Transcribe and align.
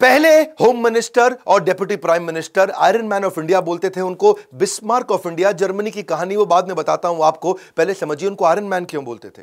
पहले 0.00 0.28
home 0.60 0.84
minister 0.84 1.36
और 1.46 1.62
deputy 1.64 1.96
prime 1.96 2.24
minister 2.24 2.70
iron 2.70 3.06
man 3.06 3.24
of 3.24 3.40
India 3.40 3.60
बोलते 3.60 3.90
थे 3.90 4.00
उनको, 4.00 4.32
बिस्मार्क 4.54 5.10
ऑफ़ 5.10 5.28
इंडिया, 5.28 5.52
जर्मनी 5.52 5.90
की 5.90 6.02
कहानी, 6.02 6.36
वो 6.36 6.46
बाद 6.46 6.68
में 6.68 6.76
बताता 6.76 7.08
हूँ 7.08 7.24
आपको, 7.24 7.52
पहले 7.52 7.94
समझिए 7.94 8.28
उनको 8.28 8.44
आयरन 8.44 8.64
मैन 8.64 8.84
क्यों 8.84 9.04
बोलते 9.04 9.30
थे। 9.30 9.42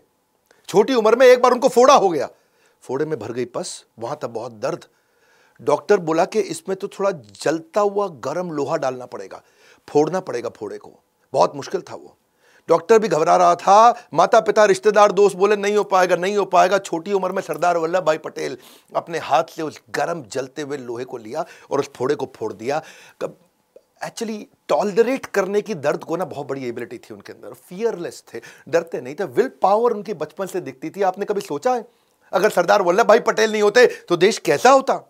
छोटी 0.70 0.93
उम्र 0.93 1.15
में 1.15 1.25
एक 1.28 1.41
बार 1.41 1.51
उनको 1.51 1.67
फोड़ा 1.67 1.93
हो 1.93 2.09
गया। 2.09 2.29
फोड़े 2.83 3.05
में 3.05 3.17
भर 3.20 3.31
गई 3.31 3.46
पस, 3.46 3.85
वहाँ 3.99 4.17
तक 4.21 4.28
बहुत 4.28 4.51
दर्द। 4.51 4.85
डॉक्टर 5.62 5.97
बोला 5.99 6.25
कि 6.25 6.39
इसमें 6.39 6.77
तो 6.77 6.87
थोड़ा 6.87 7.11
जलता 7.41 7.81
हुआ 7.81 8.07
गर्म 8.07 8.51
लोहा 8.51 8.77
डालना 8.77 9.05
पड़ेगा, 9.05 9.41
फोड़ना 9.87 10.19
पड़ेगा 10.19 10.49
फोड़े 10.49 10.77
को। 10.77 10.99
बहुत 11.33 11.55
मुश्किल 11.55 11.81
था 11.81 11.95
वो। 11.95 12.16
डॉक्टर 12.70 12.99
भी 12.99 13.07
घबरा 13.07 13.36
रहा 13.38 13.55
था। 13.55 14.09
माता 14.13 14.39
पिता 14.39 14.65
रिश्तेदार, 14.65 15.11
दोस्त 15.11 15.36
बोले, 15.36 15.55
नहीं 15.55 15.75
हो 15.77 15.84
पाएगा, 15.86 16.16
नहीं 16.16 16.38
हो 16.38 16.45
पाएगा। 16.47 16.77
छोटी 16.79 17.13
उम्र 17.13 17.31
में 17.31 17.41
सरदार 17.41 17.77
वल्लभ 17.77 18.04
भाई 18.04 18.17
पटेल 18.20 18.57
अपने 18.95 19.17
हाथ 19.20 19.43
से 19.55 19.61
उस 19.61 19.81
गर्म 19.89 20.23
जलते 20.31 20.61
हुए 20.61 20.77
लोहे 20.77 21.05
को 21.05 21.17
लिया 21.17 21.45
और 21.71 21.80
उस 21.80 21.89
फोड़े 21.95 22.16
को 22.16 22.31
फोड़ 22.35 22.53
दिया। 22.53 22.81
एक्चुअली 24.05 24.48
टॉलरेट 24.67 25.26
करने 25.26 25.62
की 25.62 25.76
दर्द 25.76 26.03
को 26.03 26.17
ना 26.17 26.26
बहुत 26.26 26.48
बड़ी 26.48 26.67
एबिलिटी 26.67 26.98
थी 26.98 27.13
उनके 27.13 27.34
अंदर। 27.34 27.53
फियरलेस 27.70 28.23
थे। 28.34 28.41
डरते 28.70 29.02
नहीं 29.02 29.15
थे। 29.15 29.23
विल 29.26 29.49
पावर 29.62 29.91
उनकी 29.91 30.13
बचपन 30.15 30.45
से 30.45 30.62
दिखती 30.62 30.90
थी। 30.90 31.02
आपने 31.02 31.26
कभी 31.26 31.41
सोचा 31.41 31.73
है? 31.73 31.85
अगर 32.34 32.49
सरदार 32.49 32.81
वल्लभ 32.81 33.07
भाई 33.07 33.20
पटेल 33.21 33.52
नहीं 33.52 33.62
होते 33.62 33.85
तो 34.09 34.18
देश 34.18 34.38
कैसा 34.38 34.71
होता? 34.71 35.04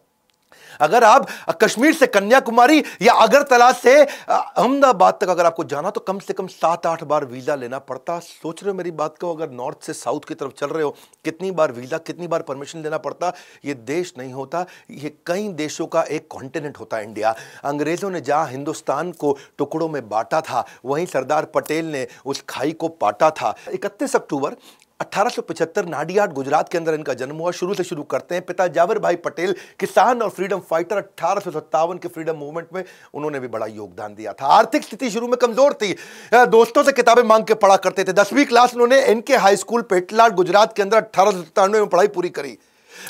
अगर 0.81 1.03
आप 1.03 1.27
कश्मीर 1.63 1.93
से 1.93 2.07
कन्याकुमारी 2.07 2.83
या 3.01 3.13
अगरतला 3.15 3.71
से 3.73 3.95
अहमदाबाद 4.03 5.17
तक 5.21 5.29
अगर 5.29 5.45
आपको 5.45 5.63
जाना 5.65 5.89
तो 5.89 6.01
कम 6.01 6.19
से 6.19 6.33
कम 6.33 6.47
सात 6.49 6.85
आठ 6.85 7.03
बार 7.03 7.25
वीज़ा 7.25 7.55
लेना 7.55 7.79
पड़ता। 7.81 8.17
सोच 8.19 8.63
रहे 8.63 8.71
हो 8.71 8.77
मेरी 8.77 8.91
बात 8.93 9.17
को? 9.17 9.33
अगर 9.35 9.49
नॉर्थ 9.51 9.83
से 9.83 9.93
साउथ 9.93 10.27
की 10.27 10.33
तरफ़ 10.35 10.51
चल 10.51 10.67
रहे 10.67 10.83
हो, 10.83 10.95
कितनी 11.25 11.51
बार 11.51 11.71
वीज़ा, 11.71 11.97
कितनी 11.99 12.27
बार 12.27 12.41
परमिशन 12.41 12.83
लेना 12.83 12.97
पड़ता? 12.99 13.31
ये 13.65 13.73
देश 13.73 14.13
नहीं 14.17 14.33
होता। 14.33 14.65
ये 14.91 15.15
कई 15.27 15.47
देशों 15.55 15.87
का 15.87 16.01
एक 16.03 16.27
कॉन्टिनेंट 16.29 16.79
होता 16.79 16.99
इंडिया। 16.99 17.35
अंग्रेज़ों 17.65 18.09
ने 18.09 18.21
जहाँ 18.21 18.47
हिंदुस्तान 18.47 19.11
को 19.13 19.37
टुकड़ों 19.57 19.89
में 19.89 20.07
बांटा 20.09 20.41
था, 20.41 20.65
वहीं 20.85 21.05
सरदार 21.05 21.45
पटेल 21.45 21.85
ने 21.85 22.07
उस 22.25 22.43
खाई 22.49 22.71
को 22.71 22.87
पाटा 22.89 23.29
था। 23.31 23.55
इकतीस 23.69 24.15
अक्टूबर 24.15 24.55
1875 24.99 25.85
नाडियाड 25.85 26.31
गुजरात 26.33 26.69
के 26.69 26.77
अंदर 26.77 26.93
इनका 26.93 27.13
जन्म 27.13 27.35
हुआ। 27.35 27.51
शुरू 27.51 27.73
से 27.73 27.83
शुरू 27.83 28.03
करते 28.03 28.35
हैं 28.35 28.45
पिता 28.45 28.67
जावर 28.69 28.99
भाई 28.99 29.15
पटेल। 29.17 29.53
किसान 29.79 30.21
और 30.21 30.29
फ्रीडम 30.29 30.59
फाइटर 30.61 31.01
सत्तावन 31.41 31.97
के 31.97 32.07
फ्रीडम 32.07 32.35
मूवमेंट 32.35 32.67
में 32.73 32.83
उन्होंने 33.13 33.39
भी 33.39 33.47
बड़ा 33.47 33.65
योगदान 33.65 34.15
दिया 34.15 34.33
था। 34.33 34.45
आर्थिक 34.47 34.83
स्थिति 34.83 35.09
शुरू 35.09 35.27
में 35.27 35.37
कमज़ोर 35.37 35.73
थी। 35.73 35.93
दोस्तों 36.33 36.83
से 36.83 36.91
किताबें 36.91 37.23
मांग 37.23 37.43
के 37.43 37.53
पढ़ा 37.55 37.77
करते 37.77 38.03
थे। 38.03 38.13
दसवीं 38.13 38.45
क्लास 38.45 38.73
उन्होंने 38.73 39.03
इनके 39.05 39.35
हाई 39.37 39.55
स्कूल 39.57 39.81
पेटलाड 39.89 40.35
गुजरात 40.35 40.75
के 40.75 40.81
अंदर 40.81 40.97
अठारह 40.97 41.67
में 41.67 41.87
पढ़ाई 41.87 42.07
पूरी 42.09 42.29
करी। 42.31 42.57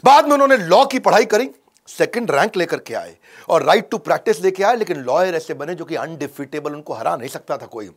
बाद 0.05 0.25
में 0.25 0.33
उन्होंने 0.33 0.57
लॉ 0.57 0.83
की 0.85 0.99
पढ़ाई 0.99 1.25
करी। 1.27 1.49
सेकंड 1.87 2.31
रैंक 2.31 2.57
लेकर 2.57 2.79
के 2.79 2.93
आए 2.95 3.15
और 3.49 3.63
राइट 3.63 3.89
टू 3.91 3.97
प्रैक्टिस 3.99 4.41
लेके 4.41 4.63
आए, 4.63 4.75
लेकिन 4.75 4.97
लॉयर 4.99 5.35
ऐसे 5.35 5.53
बने 5.53 5.75
जो 5.75 5.85
कि 5.85 5.95
अनडिफिटेबल, 5.97 6.73
उनको 6.73 6.93
हरा 6.93 7.15
नहीं 7.15 7.29
सकता 7.29 7.57
था 7.57 7.65
कोई। 7.67 7.89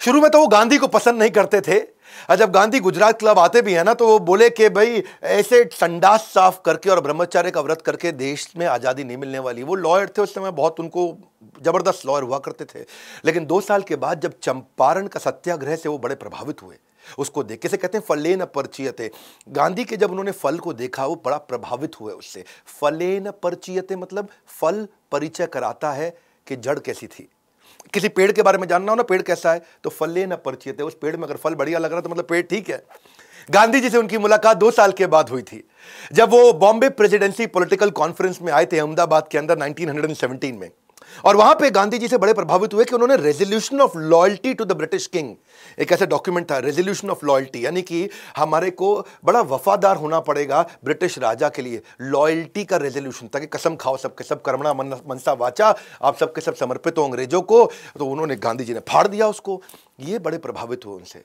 शुरू 0.00 0.20
में 0.20 0.30
तो 0.30 0.38
वो 0.38 0.46
गांधी 0.48 0.78
को 0.78 0.86
पसंद 0.88 1.18
नहीं 1.18 1.30
करते 1.30 1.60
थे 1.60 1.78
जब 2.30 2.50
गांधी 2.52 2.80
गुजरात 2.80 3.18
क्लब 3.18 3.38
आते 3.38 3.62
भी 3.62 3.72
हैं 3.74 3.84
ना 3.84 3.94
तो 3.94 4.06
वो 4.06 4.18
बोले 4.20 4.48
कि 4.50 4.68
भाई, 4.70 5.02
ऐसे 5.22 5.62
संडास 5.72 6.30
साफ़ 6.34 6.60
करके 6.64 6.90
और 6.90 7.00
ब्रह्मचार्य 7.00 7.50
का 7.50 7.60
व्रत 7.60 7.82
करके 7.82 8.12
देश 8.14 8.48
में 8.56 8.66
आज़ादी 8.68 9.04
नहीं 9.04 9.16
मिलने 9.16 9.38
वाली। 9.40 9.62
वो 9.62 9.74
लॉयर 9.76 10.08
थे 10.08 10.22
उस 10.22 10.34
समय, 10.34 10.50
बहुत 10.52 10.80
उनको 10.80 11.06
ज़बरदस्त 11.62 12.06
लॉयर 12.06 12.22
हुआ 12.22 12.38
करते 12.40 12.64
थे। 12.64 12.84
लेकिन 13.24 13.46
दो 13.46 13.60
साल 13.62 13.82
के 13.82 13.96
बाद 13.96 14.20
जब 14.20 14.38
चंपारण 14.42 15.06
का 15.06 15.20
सत्याग्रह 15.20 15.76
से 15.76 15.88
वो 15.88 15.98
बड़े 15.98 16.14
प्रभावित 16.16 16.62
हुए, 16.62 16.76
उसको 17.18 17.42
देख 17.42 17.60
कैसे 17.60 17.76
कहते 17.76 17.98
हैं 17.98 18.04
फले 18.04 18.34
न 18.36 18.44
परिचयते 18.46 19.10
गांधी 19.50 19.84
के 19.84 19.96
जब 19.96 20.10
उन्होंने 20.10 20.32
फल 20.32 20.58
को 20.58 20.72
देखा, 20.74 21.06
वो 21.06 21.22
बड़ा 21.24 21.36
प्रभावित 21.38 22.00
हुए 22.00 22.12
उससे। 22.14 22.44
फले 22.80 23.18
न 23.20 23.30
परिचयते 23.42 23.96
मतलब 23.96 24.28
फल 24.60 24.86
परिचय 25.12 25.46
कराता 25.48 25.92
है 25.92 26.10
कि 26.46 26.56
जड़ 26.58 26.78
कैसी 26.80 27.06
थी। 27.08 27.28
किसी 27.94 28.08
पेड़ 28.10 28.30
के 28.32 28.42
बारे 28.42 28.58
में 28.58 28.66
जानना 28.68 28.92
हो 28.92 28.96
ना, 28.96 29.02
पेड़ 29.02 29.22
कैसा 29.22 29.52
है 29.52 29.62
तो 29.84 29.90
फले 29.90 30.26
न 30.26 30.36
परिचित 30.36 30.80
है 30.80 30.86
उस 30.86 30.94
पेड़ 30.94 31.16
में 31.16 31.24
अगर 31.24 31.36
फल 31.36 31.54
बढ़िया 31.54 31.78
लग 31.78 31.90
रहा 31.90 31.98
है 31.98 32.02
तो 32.02 32.08
मतलब 32.08 32.26
पेड़ 32.26 32.42
ठीक 32.42 32.70
है। 32.70 32.82
गांधी 33.48 33.80
जी 33.80 33.90
से 33.90 33.98
उनकी 33.98 34.18
मुलाकात 34.18 34.56
दो 34.56 34.70
साल 34.70 34.92
के 34.92 35.06
बाद 35.06 35.30
हुई 35.30 35.42
थी। 35.42 35.62
जब 36.12 36.30
वो 36.30 36.52
बॉम्बे 36.54 36.88
प्रेसिडेंसी 36.90 37.46
पॉलिटिकल 37.48 37.90
कॉन्फ्रेंस 37.92 38.38
में 38.42 38.52
आए 38.52 38.66
थे 38.66 38.78
अहमदाबाद 38.78 39.28
के 39.28 39.38
अंदर 39.38 39.58
1917 39.58 40.58
में। 40.58 40.70
और 41.24 41.36
वहाँ 41.36 41.54
पे 41.54 41.70
गांधी 41.70 41.98
जी 41.98 42.08
से 42.08 42.18
बड़े 42.18 42.32
प्रभावित 42.32 42.74
हुए 42.74 42.84
कि 42.84 42.94
उन्होंने 42.94 43.16
resolution 43.16 43.80
of 43.80 43.96
loyalty 43.98 44.54
to 44.54 44.64
the 44.64 44.72
British 44.72 45.06
king 45.06 45.34
एक 45.78 45.92
ऐसा 45.92 46.06
डॉक्यूमेंट 46.06 46.50
था 46.50 46.58
रेजोल्यूशन 46.58 47.10
ऑफ़ 47.10 47.24
लॉयल्टी 47.26 47.64
यानी 47.64 47.82
कि 47.82 48.08
हमारे 48.36 48.70
को 48.72 48.94
बड़ा 49.24 49.40
वफादार 49.42 49.96
होना 49.96 50.20
पड़ेगा 50.20 50.62
ब्रिटिश 50.84 51.18
राजा 51.18 51.48
के 51.48 51.62
लिए। 51.62 51.82
लॉयल्टी 52.00 52.64
का 52.64 52.76
रेजोल्यूशन 52.76 53.28
ताकि 53.28 53.46
कसम 53.46 53.76
खाओ 53.76 53.96
सबके 53.96 54.24
सब 54.24 54.42
करमणा 54.42 54.72
मनसा 54.72 55.32
वाचा, 55.32 55.74
आप 56.02 56.16
सबके 56.16 56.40
सब 56.40 56.54
समर्पित 56.54 56.98
हो 56.98 57.04
अंग्रेज़ों 57.04 57.42
को। 57.42 57.64
तो 57.98 58.06
उन्होंने 58.06 58.36
गांधी 58.36 58.64
जी 58.64 58.74
ने 58.74 58.80
फाड़ 58.88 59.06
दिया 59.08 59.28
उसको। 59.28 59.62
ये 60.00 60.18
बड़े 60.18 60.38
प्रभावित 60.38 60.86
हुए 60.86 60.94
उनसे। 60.94 61.24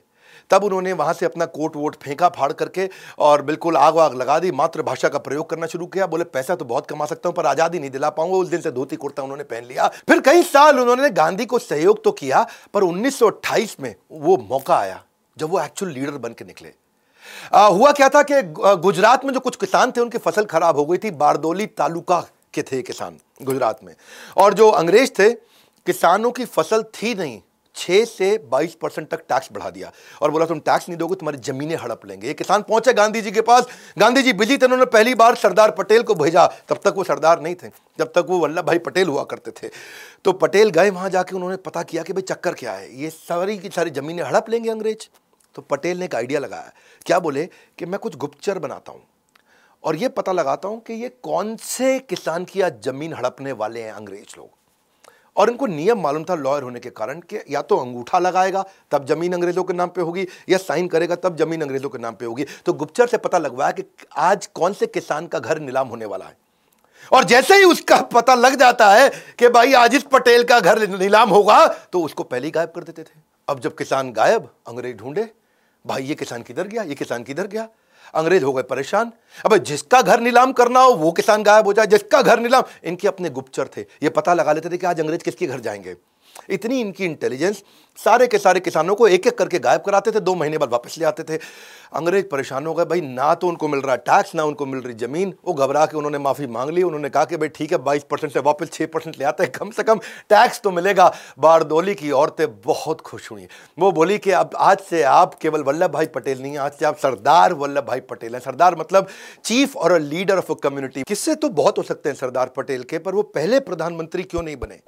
तब 0.50 0.64
उन्होंने 0.64 0.92
वहाँ 0.94 1.12
से 1.14 1.26
अपना 1.26 1.44
कोट 1.48 1.76
वोट 1.76 1.96
फेंका 2.02 2.28
फाड़ 2.30 2.52
करके 2.54 2.88
और 3.20 3.42
बिल्कुल 3.42 3.76
आग 3.78 3.94
वाग 3.94 4.14
लगा 4.16 4.38
दी 4.38 4.50
मातृभाषा 4.52 5.08
का 5.08 5.18
प्रयोग 5.20 5.48
करना 5.50 5.66
शुरू 5.68 5.86
किया। 5.88 6.06
बोले 6.06 6.24
पैसा 6.26 6.54
तो 6.54 6.64
बहुत 6.66 6.86
कमा 6.86 7.06
सकता 7.06 7.28
हूँ 7.28 7.36
पर 7.36 7.46
आज़ादी 7.46 7.78
नहीं 7.78 7.90
दिला 7.90 8.10
पाऊँगा। 8.10 8.36
उस 8.36 8.48
दिन 8.48 8.60
से 8.60 8.70
धोती 8.72 8.96
कुर्ता 8.96 9.22
उन्होंने 9.22 9.44
पहन 9.44 9.64
लिया। 9.64 9.88
फिर 10.08 10.20
कई 10.22 10.42
साल 10.44 10.80
उन्होंने 10.80 11.10
गांधी 11.12 11.46
को 11.46 11.58
सहयोग 11.60 12.02
तो 12.04 12.12
किया 12.14 12.46
पर 12.74 12.82
उन्नीस 12.82 13.18
सौ 13.18 13.26
अट्ठाईस 13.28 13.76
में 13.80 13.94
वो 14.12 14.36
मौका 14.50 14.76
आया 14.76 15.02
जब 15.36 15.50
वो 15.50 15.60
एक्चुअल 15.60 15.92
लीडर 15.92 16.18
बन 16.18 16.32
के 16.32 16.44
निकले। 16.44 16.72
आ, 17.54 17.66
हुआ 17.66 17.92
क्या 17.92 18.08
था 18.08 18.22
कि 18.22 18.42
गुजरात 18.80 19.24
में 19.24 19.32
जो 19.34 19.40
कुछ 19.40 19.56
किसान 19.56 19.92
थे 19.92 20.00
उनकी 20.00 20.18
फ़सल 20.20 20.44
खराब 20.46 20.76
हो 20.76 20.84
गई 20.86 20.98
थी। 20.98 21.10
बारदोली 21.12 21.66
तालुका 21.68 22.20
के 22.54 22.62
थे 22.62 22.80
किसान 22.82 23.18
गुजरात 23.42 23.84
में। 23.84 23.94
और 24.36 24.54
जो 24.54 24.68
अंग्रेज़ 24.70 25.10
थे 25.12 25.30
किसानों 25.86 26.30
की 26.30 26.44
फ़सल 26.46 26.82
थी 26.94 27.14
नहीं 27.14 27.40
छह 27.76 28.04
से 28.04 28.36
बाईस 28.50 28.74
परसेंट 28.74 29.08
तक 29.08 29.20
टैक्स 29.20 29.48
बढ़ा 29.52 29.70
दिया। 29.70 29.90
और 30.22 30.30
बोला, 30.30 30.46
तुम 30.46 30.58
टैक्स 30.60 30.88
नहीं 30.88 30.98
दोगे, 30.98 31.14
तुम्हारी 31.14 31.38
जमीनें 31.38 31.76
हड़प 31.76 32.06
लेंगे। 32.06 32.26
ये 32.26 32.34
किसान 32.34 32.62
पहुँचे 32.62 32.92
गांधी 32.92 33.20
जी 33.20 33.30
के 33.30 33.40
पास। 33.40 33.66
गांधी 33.98 34.22
जी 34.22 34.32
बिज़ी 34.32 34.56
थे, 34.58 34.64
उन्होंने 34.64 34.84
पहली 34.84 35.14
बार 35.14 35.34
सरदार 35.34 35.70
पटेल 35.70 36.02
को 36.02 36.14
भेजा। 36.14 36.46
तब 36.68 36.80
तक 36.84 36.94
वो 36.96 37.04
सरदार 37.04 37.40
नहीं 37.40 37.54
थे, 37.54 37.68
जब 37.98 38.12
तक 38.12 38.26
वो 38.28 38.38
वल्लभ 38.38 38.64
भाई 38.64 38.78
पटेल 38.78 39.08
हुआ 39.08 39.24
करते 39.24 39.50
थे। 39.50 39.70
तो 40.24 40.32
पटेल 40.32 40.70
गए 40.70 40.90
वहाँ 40.90 41.10
जाके, 41.10 41.36
उन्होंने 41.36 41.56
पता 41.56 41.82
किया 41.82 42.02
कि 42.02 42.12
भाई 42.12 42.22
चक्कर 42.22 42.54
क्या 42.54 42.72
है। 42.72 42.94
ये 43.00 43.10
सारी 43.10 43.58
की 43.58 43.68
सारी 43.68 43.90
जमीनें 43.90 44.22
हड़प 44.22 44.48
लेंगे 44.48 44.70
अंग्रेज़। 44.70 45.08
तो 45.54 45.62
पटेल 45.62 45.98
ने 45.98 46.04
एक 46.04 46.14
आइडिया 46.14 46.40
लगाया। 46.40 46.72
क्या 47.06 47.18
बोले 47.18 47.48
कि 47.78 47.86
मैं 47.86 47.98
कुछ 48.00 48.16
गुप्तचर 48.16 48.58
बनाता 48.58 48.92
हूँ 48.92 49.02
और 49.84 49.96
ये 49.96 50.08
पता 50.08 50.32
लगाता 50.32 50.68
हूँ 50.68 50.80
कि 50.80 50.94
ये 50.94 51.08
कौन 51.22 51.56
से 51.56 51.98
किसान 51.98 52.44
की 52.44 52.60
आज 52.60 52.80
ज़मीन 52.82 53.14
हड़पने 53.14 53.52
वाले 53.52 53.82
हैं 53.82 53.92
अंग्रेज़ 53.92 54.36
लोग। 54.38 54.59
और 55.36 55.50
इनको 55.50 55.66
नियम 55.66 56.00
मालूम 56.00 56.24
था 56.24 56.34
लॉयर 56.34 56.62
होने 56.62 56.80
के 56.80 56.90
कारण 56.90 57.20
कि 57.22 57.42
या 57.50 57.62
तो 57.62 57.76
अंगूठा 57.76 58.18
लगाएगा, 58.18 58.64
तब 58.90 59.06
ज़मीन 59.06 59.32
अंग्रेज़ों 59.32 59.64
के 59.64 59.72
नाम 59.72 59.88
पे 59.88 60.00
होगी, 60.00 60.26
या 60.48 60.58
साइन 60.58 60.88
करेगा, 60.88 61.14
तब 61.16 61.36
ज़मीन 61.36 61.62
अंग्रेज़ों 61.62 61.88
के 61.88 61.98
नाम 61.98 62.14
पे 62.14 62.26
होगी। 62.26 62.46
तो 62.66 62.72
गुप्तचर 62.72 63.06
से 63.06 63.16
पता 63.18 63.38
लगवाया 63.38 63.70
कि 63.70 63.84
आज 64.18 64.46
कौन 64.46 64.72
से 64.72 64.86
किसान 64.88 65.26
का 65.26 65.38
घर 65.38 65.60
नीलाम 65.60 65.88
होने 65.88 66.04
वाला 66.04 66.24
है। 66.24 66.36
और 67.12 67.24
जैसे 67.24 67.56
ही 67.56 67.64
उसका 67.64 67.96
पता 68.12 68.34
लग 68.34 68.54
जाता 68.54 68.90
है 68.90 69.08
कि 69.38 69.48
भाई 69.48 69.72
आज 69.74 69.94
इस 69.94 70.02
पटेल 70.12 70.44
का 70.44 70.60
घर 70.60 70.88
नीलाम 70.90 71.30
होगा 71.30 71.66
तो 71.66 72.02
उसको 72.02 72.22
पहले 72.24 72.46
ही 72.46 72.50
गायब 72.50 72.72
कर 72.74 72.82
देते 72.82 73.02
थे। 73.02 73.18
अब 73.48 73.60
जब 73.60 73.76
किसान 73.76 74.12
गायब, 74.12 74.48
अंग्रेज़ 74.68 74.96
ढूंढे, 74.96 75.28
भाई 75.84 76.02
ये 76.02 76.14
किसान 76.14 76.42
किधर 76.42 76.66
गया, 76.66 76.82
ये 76.82 76.94
किसान 76.94 77.22
किधर 77.22 77.46
गया? 77.46 77.68
अंग्रेज़ 78.14 78.44
हो 78.44 78.52
गए, 78.52 78.62
परेशान। 78.62 79.12
अब, 79.46 79.56
जिसका 79.56 80.02
घर 80.02 80.20
नीलाम 80.20 80.52
करना 80.52 80.80
हो, 80.80 80.92
वो 80.92 81.12
किसान 81.12 81.42
गायब 81.42 81.64
हो 81.64 81.72
जाए। 81.72 81.86
जिसका 81.86 82.22
घर 82.22 82.40
नीलाम, 82.40 82.62
इनके 82.84 83.08
अपने 83.08 83.30
गुप्तचर 83.30 83.68
थे। 83.76 83.80
ये 83.80 84.08
पता 84.08 84.34
लगा 84.34 84.52
लेते 84.52 84.70
थे 84.70 84.76
कि 84.76 84.86
आज 84.86 85.00
अंग्रेज़ 85.00 85.22
किसके 85.22 85.46
घर 85.46 85.60
जाएँगे। 85.60 85.96
इतनी 86.50 86.80
इनकी 86.80 87.04
इंटेलिजेंस 87.04 87.62
सारे 87.98 88.26
के 88.26 88.38
सारे 88.38 88.60
किसानों 88.60 88.94
को 88.94 89.06
एक 89.08 89.26
एक 89.26 89.38
करके 89.38 89.58
गायब 89.58 89.80
कराते 89.80 90.10
थे, 90.10 90.20
दो 90.20 90.34
महीने 90.34 90.58
बाद 90.58 90.70
वापस 90.70 90.98
ले 90.98 91.04
आते 91.04 91.22
थे। 91.22 91.38
अंग्रेज़ 91.92 92.26
परेशान 92.26 92.66
हो 92.66 92.74
गए, 92.74 92.84
भाई, 92.84 93.00
ना 93.00 93.34
तो 93.34 93.48
उनको 93.48 93.68
मिल 93.68 93.80
रहा 93.80 93.96
टैक्स 93.96 94.34
ना 94.34 94.44
उनको 94.44 94.66
मिल 94.66 94.80
रही 94.80 94.94
ज़मीन। 94.94 95.34
वो 95.46 95.54
घबरा 95.54 95.86
के 95.86 95.96
उन्होंने 95.96 96.18
माफ़ी 96.18 96.46
मांग 96.46 96.70
ली, 96.70 96.82
उन्होंने 96.82 97.08
कहा 97.08 97.24
कि, 97.24 97.36
भाई, 97.36 97.48
ठीक 97.48 97.72
है, 97.72 97.78
बाईस 97.78 98.04
परसेंट 98.10 98.32
से 98.32 98.40
वापस 98.40 98.70
छः 98.72 98.86
परसेंट 98.86 99.18
ले 99.18 99.24
आते 99.24 99.44
हैं, 99.44 99.52
कम 99.52 99.70
से 99.70 99.82
कम 99.82 99.98
टैक्स 100.28 100.60
तो 100.60 100.70
मिलेगा। 100.70 101.12
बारदोली 101.38 101.94
की 101.94 102.10
औरतें 102.10 102.60
बहुत 102.60 103.00
खुश 103.00 103.30
हुई। 103.30 103.46
वो 103.78 103.92
बोली 103.92 104.18
कि, 104.18 104.30
अब 104.30 104.50
आज 104.56 104.78
से 104.80 105.02
आप 105.02 105.34
केवल 105.34 105.62
वल्लभ 105.62 105.90
भाई 105.90 106.06
पटेल 106.06 106.42
नहीं 106.42 106.58
आज 106.58 106.72
से 106.72 106.84
आप 106.84 106.96
सरदार 106.96 107.52
वल्लभ 107.52 107.84
भाई 107.84 108.00
पटेल 108.00 108.34
हैं। 108.34 108.40
सरदार 108.40 108.76
मतलब 108.76 109.08
चीफ 109.44 109.76
और 109.76 109.98
लीडर 110.00 110.38
ऑफ़ 110.38 110.52
अ 110.52 110.56
कम्युनिटी 110.62 111.02
किससे 111.02 111.34
तो 111.34 111.48
बहुत 111.48 111.78
हो 111.78 111.82
सकते 111.82 112.08
हैं 112.08 112.16
सरदार 112.16 112.52
पटेल 112.56 112.82
के, 112.82 112.98
पर 112.98 113.14
वो 113.14 113.22
पहले 113.22 113.60
प्रधानमंत्री 113.60 114.22
क्यों 114.22 114.42
नहीं 114.42 114.56
बने? 114.56 114.80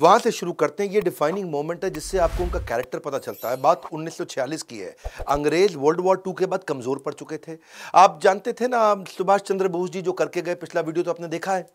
वहाँ 0.00 0.18
से 0.18 0.30
शुरू 0.30 0.52
करते 0.52 0.82
हैं। 0.82 0.90
ये 0.90 1.00
डिफाइनिंग 1.00 1.50
मोमेंट 1.50 1.84
है 1.84 1.90
जिससे 1.90 2.18
आपको 2.18 2.42
उनका 2.44 2.58
कैरेक्टर 2.58 2.98
पता 2.98 3.18
चलता 3.18 3.50
है। 3.50 3.56
बात 3.56 3.82
1946 3.92 4.62
की 4.62 4.78
है। 4.78 4.94
अंग्रेज़ 5.28 5.76
वर्ल्ड 5.76 6.00
वॉर 6.00 6.16
टू 6.16 6.32
के 6.32 6.46
बाद 6.46 6.64
कमज़ोर 6.64 6.98
पड़ 6.98 7.14
चुके 7.14 7.36
थे। 7.38 7.56
आप 7.94 8.20
जानते 8.22 8.52
थे 8.52 8.68
ना 8.68 9.04
सुभाष 9.08 9.40
चंद्र 9.40 9.68
बोस 9.68 9.90
जी 9.90 10.02
जो 10.02 10.12
करके 10.12 10.42
गए, 10.42 10.54
पिछला 10.54 10.80
वीडियो 10.80 11.04
तो 11.04 11.10
आपने 11.10 11.28
देखा 11.28 11.54
है। 11.54 11.66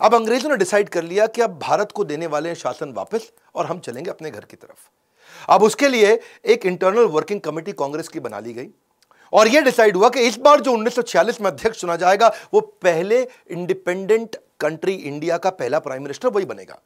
अब 0.00 0.14
अंग्रेज़ों 0.14 0.50
ने 0.50 0.56
डिसाइड 0.56 0.88
कर 0.88 1.04
लिया 1.04 1.26
कि 1.26 1.42
अब 1.42 1.58
भारत 1.58 1.92
को 1.92 2.04
देने 2.04 2.26
वाले 2.26 2.48
हैं 2.48 2.56
शासन 2.56 2.92
वापस 2.92 3.30
और 3.54 3.66
हम 3.66 3.78
चलेंगे 3.78 4.10
अपने 4.10 4.30
घर 4.30 4.40
की 4.40 4.56
तरफ़। 4.56 5.52
अब 5.52 5.62
उसके 5.62 5.88
लिए 5.88 6.18
एक 6.44 6.66
इंटरनल 6.66 7.04
वर्किंग 7.10 7.40
कमेटी 7.40 7.72
कांग्रेस 7.72 8.08
की 8.08 8.20
बना 8.20 8.40
ली 8.40 8.52
गई। 8.52 8.68
और 9.32 9.48
यह 9.48 9.60
डिसाइड 9.60 9.96
हुआ 9.96 10.08
कि 10.08 10.20
इस 10.20 10.38
बार 10.38 10.60
जो 10.60 10.72
1946 10.72 11.40
में 11.40 11.50
अध्यक्ष 11.50 11.80
चुना 11.80 11.96
जाएगा, 11.96 12.32
वो 12.54 12.60
पहले 12.60 13.20
इंडिपेंडेंट 13.50 14.36
कंट्री 14.60 14.94
इंडिया 14.94 15.38
का 15.38 15.50
पहला 15.52 15.78
प्राइम 15.78 16.02
मिनिस्टर 16.02 16.28
वही 16.28 16.44
बनेगा। 16.44 16.80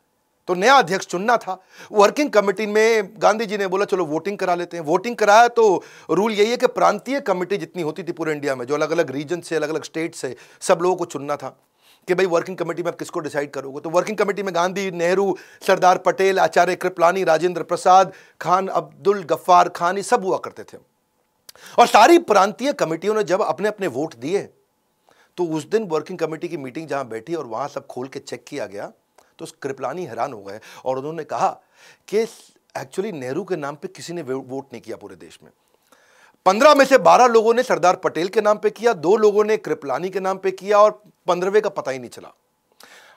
तो 0.50 0.55
नया 0.55 0.75
अध्यक्ष 0.75 1.06
चुनना 1.06 1.37
था। 1.37 1.56
वर्किंग 1.93 2.31
कमेटी 2.31 2.67
में 2.67 3.11
गांधी 3.17 3.47
जी 3.47 3.58
ने 3.58 3.67
बोला, 3.67 3.85
चलो, 3.85 4.05
वोटिंग 4.06 4.38
करा 4.38 4.55
लेते 4.55 4.76
हैं। 4.76 4.85
वोटिंग 4.85 5.17
कराया 5.17 5.49
तो 5.49 5.82
रूल 6.11 6.32
यही 6.32 6.50
है 6.50 6.56
कि 6.56 6.67
प्रांतीय 6.69 7.20
कमेटी 7.20 7.56
जितनी 7.56 7.82
होती 7.82 8.02
थी 8.02 8.12
पूरे 8.12 8.32
इंडिया 8.32 8.56
में, 8.56 8.64
जो 8.67 8.75
अलग 8.75 8.91
अलग 8.91 9.11
रीजन 9.11 9.41
से 9.41 9.56
अलग 9.56 9.69
अलग 9.69 9.85
स्टेट 9.85 10.14
से, 10.14 10.35
सब 10.61 10.79
लोगों 10.82 10.97
को 10.97 11.05
चुनना 11.05 11.37
था 11.37 11.49
कि 12.08 12.14
भाई, 12.14 12.26
वर्किंग 12.26 12.56
कमेटी 12.56 12.82
में 12.82 12.91
आप 12.91 12.99
किसको 12.99 13.20
डिसाइड 13.20 13.50
करोगे? 13.50 13.81
तो 13.81 13.91
वर्किंग 13.91 14.17
कमेटी 14.19 14.43
में 14.43 14.55
गांधी, 14.55 14.91
नेहरू, 14.91 15.37
सरदार 15.67 15.99
पटेल, 15.99 16.38
आचार्य 16.38 16.76
कृपलानी, 16.76 17.25
राजेंद्र 17.25 17.62
प्रसाद, 17.62 18.12
खान 18.41 18.69
अब्दुल 18.69 19.23
गफ्फार 19.25 19.69
खान, 19.69 19.97
ये 19.97 20.02
सब 20.02 20.25
हुआ 20.25 20.38
करते 20.38 20.62
थे। 20.64 20.79
और 21.79 21.87
सारी 21.87 22.19
प्रांतीय 22.26 22.73
कमेटियों 22.73 23.14
ने 23.14 23.25
जब 23.25 23.43
अपने 23.43 23.69
अपने 23.69 23.87
वोट 23.87 24.14
दिए 24.17 24.49
तो 25.38 25.44
उस 25.47 25.69
दिन 25.70 25.85
वर्किंग 25.88 26.19
कमेटी 26.19 26.49
की 26.49 26.56
मीटिंग 26.56 26.88
जहाँ 26.88 27.08
बैठी 27.08 27.35
और 27.35 27.47
वहाँ 27.47 27.69
सब 27.69 27.87
खोल 27.87 28.08
के 28.08 28.19
चेक 28.19 28.44
किया 28.49 28.67
गया 28.67 28.93
तो 29.40 29.46
कृपलानी 29.62 30.04
हैरान 30.04 30.32
हो 30.32 30.42
गए 30.42 30.60
और 30.84 30.98
उन्होंने 30.98 31.25
कहा 31.25 31.48
कि 32.08 32.26
एक्चुअली 32.75 33.12
नेहरू 33.14 33.44
के 33.44 33.56
नाम 33.56 33.75
पे 33.75 33.88
किसी 33.88 34.12
ने 34.12 34.22
वोट 34.22 34.64
नहीं 34.64 34.81
किया 34.81 34.96
पूरे 34.96 35.16
देश 35.16 35.38
में। 35.42 35.50
पंद्रह 36.46 36.75
में 36.75 36.84
से 36.84 36.98
बारह 37.00 37.26
लोगों 37.28 37.54
ने 37.54 37.62
सरदार 37.62 37.96
पटेल 37.96 38.28
के 38.28 38.40
नाम 38.40 38.58
पे 38.58 38.70
किया, 38.70 38.92
दो 38.94 39.16
लोगों 39.16 39.44
ने 39.44 39.56
कृपलानी 39.58 40.10
के 40.10 40.20
नाम 40.20 40.38
पे 40.38 40.50
किया 40.52 40.78
और 40.78 41.02
पंद्रहवें 41.28 41.62
का 41.62 41.69
पता 41.70 41.90
ही 41.90 41.98
नहीं 41.98 42.10
चला। 42.10 42.32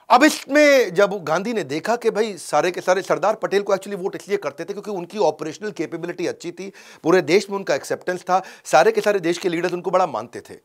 अब 0.10 0.24
इसमें 0.24 0.94
जब 0.94 1.14
गांधी 1.24 1.54
ने 1.54 1.64
देखा 1.64 1.96
कि 1.96 2.10
भाई 2.12 2.36
सारे 2.38 2.72
के 2.72 2.81
सारे 2.81 3.02
सरदार 3.02 3.36
पटेल 3.36 3.62
को 3.62 3.74
एक्चुअली 3.74 3.98
वोट 3.98 4.16
इसलिए 4.16 4.38
करते 4.38 4.64
थे 4.64 4.74
क्योंकि 4.74 4.92
उनकी 4.92 5.18
ऑपरेशनल 5.20 5.72
कैपेबिलिटी 5.72 6.28
अच्छी 6.28 6.52
थी, 6.52 6.72
पूरे 7.04 7.22
देश 7.24 7.50
में 7.50 7.58
उनका 7.58 7.75
एक्सेप्टेंस 7.75 8.22
था, 8.22 8.42
सारे 8.66 8.92
के 8.92 9.02
सारे 9.02 9.20
देश 9.22 9.38
के 9.38 9.50
लीडर्स 9.50 9.74
उनको 9.74 9.92
बड़ा 9.92 10.08
मानते 10.08 10.42
थे। 10.42 10.60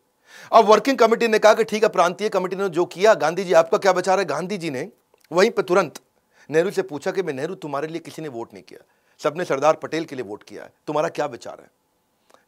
अब 0.53 0.65
वर्किंग 0.65 0.99
कमेटी 0.99 1.29
ने 1.29 1.39
कहा 1.39 1.55
कि 1.55 1.65
ठीक 1.65 1.83
है, 1.83 1.89
प्रांतीय 1.89 2.29
कमेटी 2.29 2.57
ने 2.57 2.69
जो 2.71 2.85
किया, 2.87 3.15
गांधी 3.17 3.45
जी 3.45 3.53
आपका 3.55 3.79
क्या 3.79 3.93
विचार 3.93 4.19
है 4.19 4.25
गांधी 4.27 4.59
जी 4.59 4.71
ने 4.71 4.89
वहीं 5.33 5.51
पर 5.51 5.63
तुरंत 5.63 6.01
नेहरू 6.51 6.71
से 6.71 6.83
पूछा 6.83 7.11
कि 7.11 7.23
मैं 7.23 7.33
नेहरू, 7.33 7.55
तुम्हारे 7.55 7.89
लिए 7.89 7.99
किसी 7.99 8.23
ने 8.23 8.29
वोट 8.29 8.53
नहीं 8.53 8.63
किया। 8.63 8.85
सबने 9.19 9.45
सरदार 9.45 9.77
पटेल 9.77 10.05
के 10.05 10.17
लिए 10.17 10.25
वोट 10.25 10.43
किया 10.43 10.65
है। 10.65 10.73
तुम्हारा 10.87 11.09
क्या 11.09 11.27
विचार 11.27 11.61
है? 11.61 11.71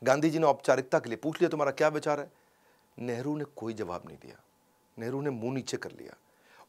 गांधी 0.04 0.30
जी 0.30 0.38
ने 0.38 0.46
औपचारिकता 0.46 0.98
के 0.98 1.08
लिए 1.08 1.16
पूछ 1.16 1.40
लिया, 1.40 1.48
तुम्हारा 1.48 1.70
क्या 1.70 1.88
विचार 1.88 2.20
है? 2.20 2.30
नेहरू 2.98 3.36
ने 3.36 3.44
कोई 3.44 3.74
जवाब 3.74 4.02
नहीं 4.06 4.16
दिया। 4.16 4.40
नेहरू 4.98 5.20
ने 5.20 5.30
मुँह 5.30 5.54
नीचे 5.54 5.76
कर 5.76 5.90
लिया 5.90 6.16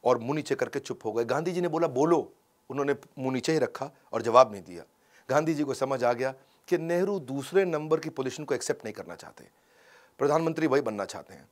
और 0.04 0.18
मुँह 0.18 0.34
नीचे 0.34 0.54
करके 0.54 0.78
चुप 0.78 1.00
हो 1.04 1.12
गए। 1.12 1.24
गांधी 1.24 1.52
जी 1.52 1.60
ने 1.60 1.68
बोला, 1.68 1.86
बोलो। 1.86 2.32
उन्होंने 2.70 2.96
मुँह 3.18 3.32
नीचे 3.34 3.52
ही 3.52 3.58
रखा 3.58 3.90
और 4.12 4.22
जवाब 4.22 4.52
नहीं 4.52 4.62
दिया। 4.62 4.84
गांधी 5.30 5.54
जी 5.54 5.62
को 5.62 5.74
समझ 5.74 6.04
आ 6.04 6.12
गया 6.12 6.34
कि 6.68 6.78
नेहरू 6.78 7.20
दूसरे 7.20 7.64
नंबर 7.64 8.00
की 8.00 8.10
पोजीशन 8.10 8.44
को 8.44 8.54
एक्सेप्ट 8.54 8.84
नहीं 8.84 8.94
करना 8.94 9.14
चाहते। 9.14 9.44
प्रधानमंत्री 10.18 10.66
वही 10.66 10.82
बनना 10.82 11.04
चाहते 11.04 11.34
हैं। 11.34 11.48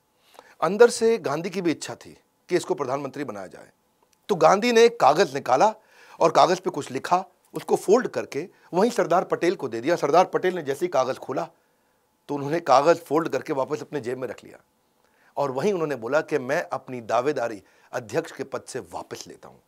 अंदर 0.60 0.90
से 0.90 1.18
गांधी 1.18 1.50
की 1.50 1.62
भी 1.62 1.70
इच्छा 1.70 1.94
थी 1.94 2.18
कि 2.48 2.56
इसको 2.56 2.74
प्रधानमंत्री 2.74 3.24
बनाया 3.24 3.46
जाए। 3.46 3.70
तो 4.30 4.34
गांधी 4.36 4.70
ने 4.72 4.82
एक 4.84 4.98
कागज़ 5.00 5.32
निकाला 5.34 5.72
और 6.20 6.30
कागज़ 6.30 6.60
पे 6.60 6.70
कुछ 6.70 6.90
लिखा, 6.90 7.24
उसको 7.54 7.76
फोल्ड 7.76 8.06
करके 8.08 8.46
वहीं 8.74 8.90
सरदार 8.90 9.24
पटेल 9.24 9.54
को 9.54 9.68
दे 9.68 9.80
दिया। 9.80 9.94
सरदार 9.96 10.24
पटेल 10.24 10.54
ने 10.54 10.62
जैसे 10.62 10.84
ही 10.84 10.88
कागज़ 10.88 11.18
खोला 11.18 11.48
तो 12.28 12.34
उन्होंने 12.34 12.60
कागज़ 12.62 12.98
फोल्ड 12.98 13.28
करके 13.28 13.52
वापस 13.52 13.80
अपने 13.82 14.00
जेब 14.00 14.18
में 14.18 14.26
रख 14.28 14.44
लिया 14.44 14.58
और 15.36 15.50
वहीं 15.50 15.72
उन्होंने 15.72 15.96
बोला 15.96 16.20
कि 16.22 16.38
मैं 16.40 16.62
अपनी 16.70 17.00
दावेदारी 17.02 17.62
अध्यक्ष 17.92 18.32
के 18.32 18.44
पद 18.44 18.64
से 18.68 18.80
वापस 18.92 19.24
लेता 19.28 19.48
हूँ। 19.48 19.60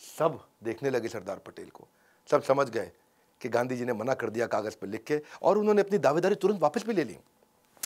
सब 0.00 0.40
देखने 0.64 0.90
लगे 0.90 1.08
सरदार 1.08 1.42
पटेल 1.46 1.68
को। 1.68 1.86
सब 2.28 2.42
समझ 2.42 2.68
गए 2.70 2.90
कि 3.40 3.48
गांधी 3.48 3.76
जी 3.76 3.84
ने 3.84 3.92
मना 3.92 4.14
कर 4.14 4.30
दिया 4.30 4.46
कागज़ 4.46 4.76
पर 4.76 4.88
लिख 4.88 5.04
के 5.04 5.20
और 5.42 5.58
उन्होंने 5.58 5.82
अपनी 5.82 5.98
दावेदारी 6.00 6.34
तुरंत 6.36 6.60
वापस 6.60 6.86
भी 6.86 6.94
ले 6.94 7.04
ली। 7.04 7.18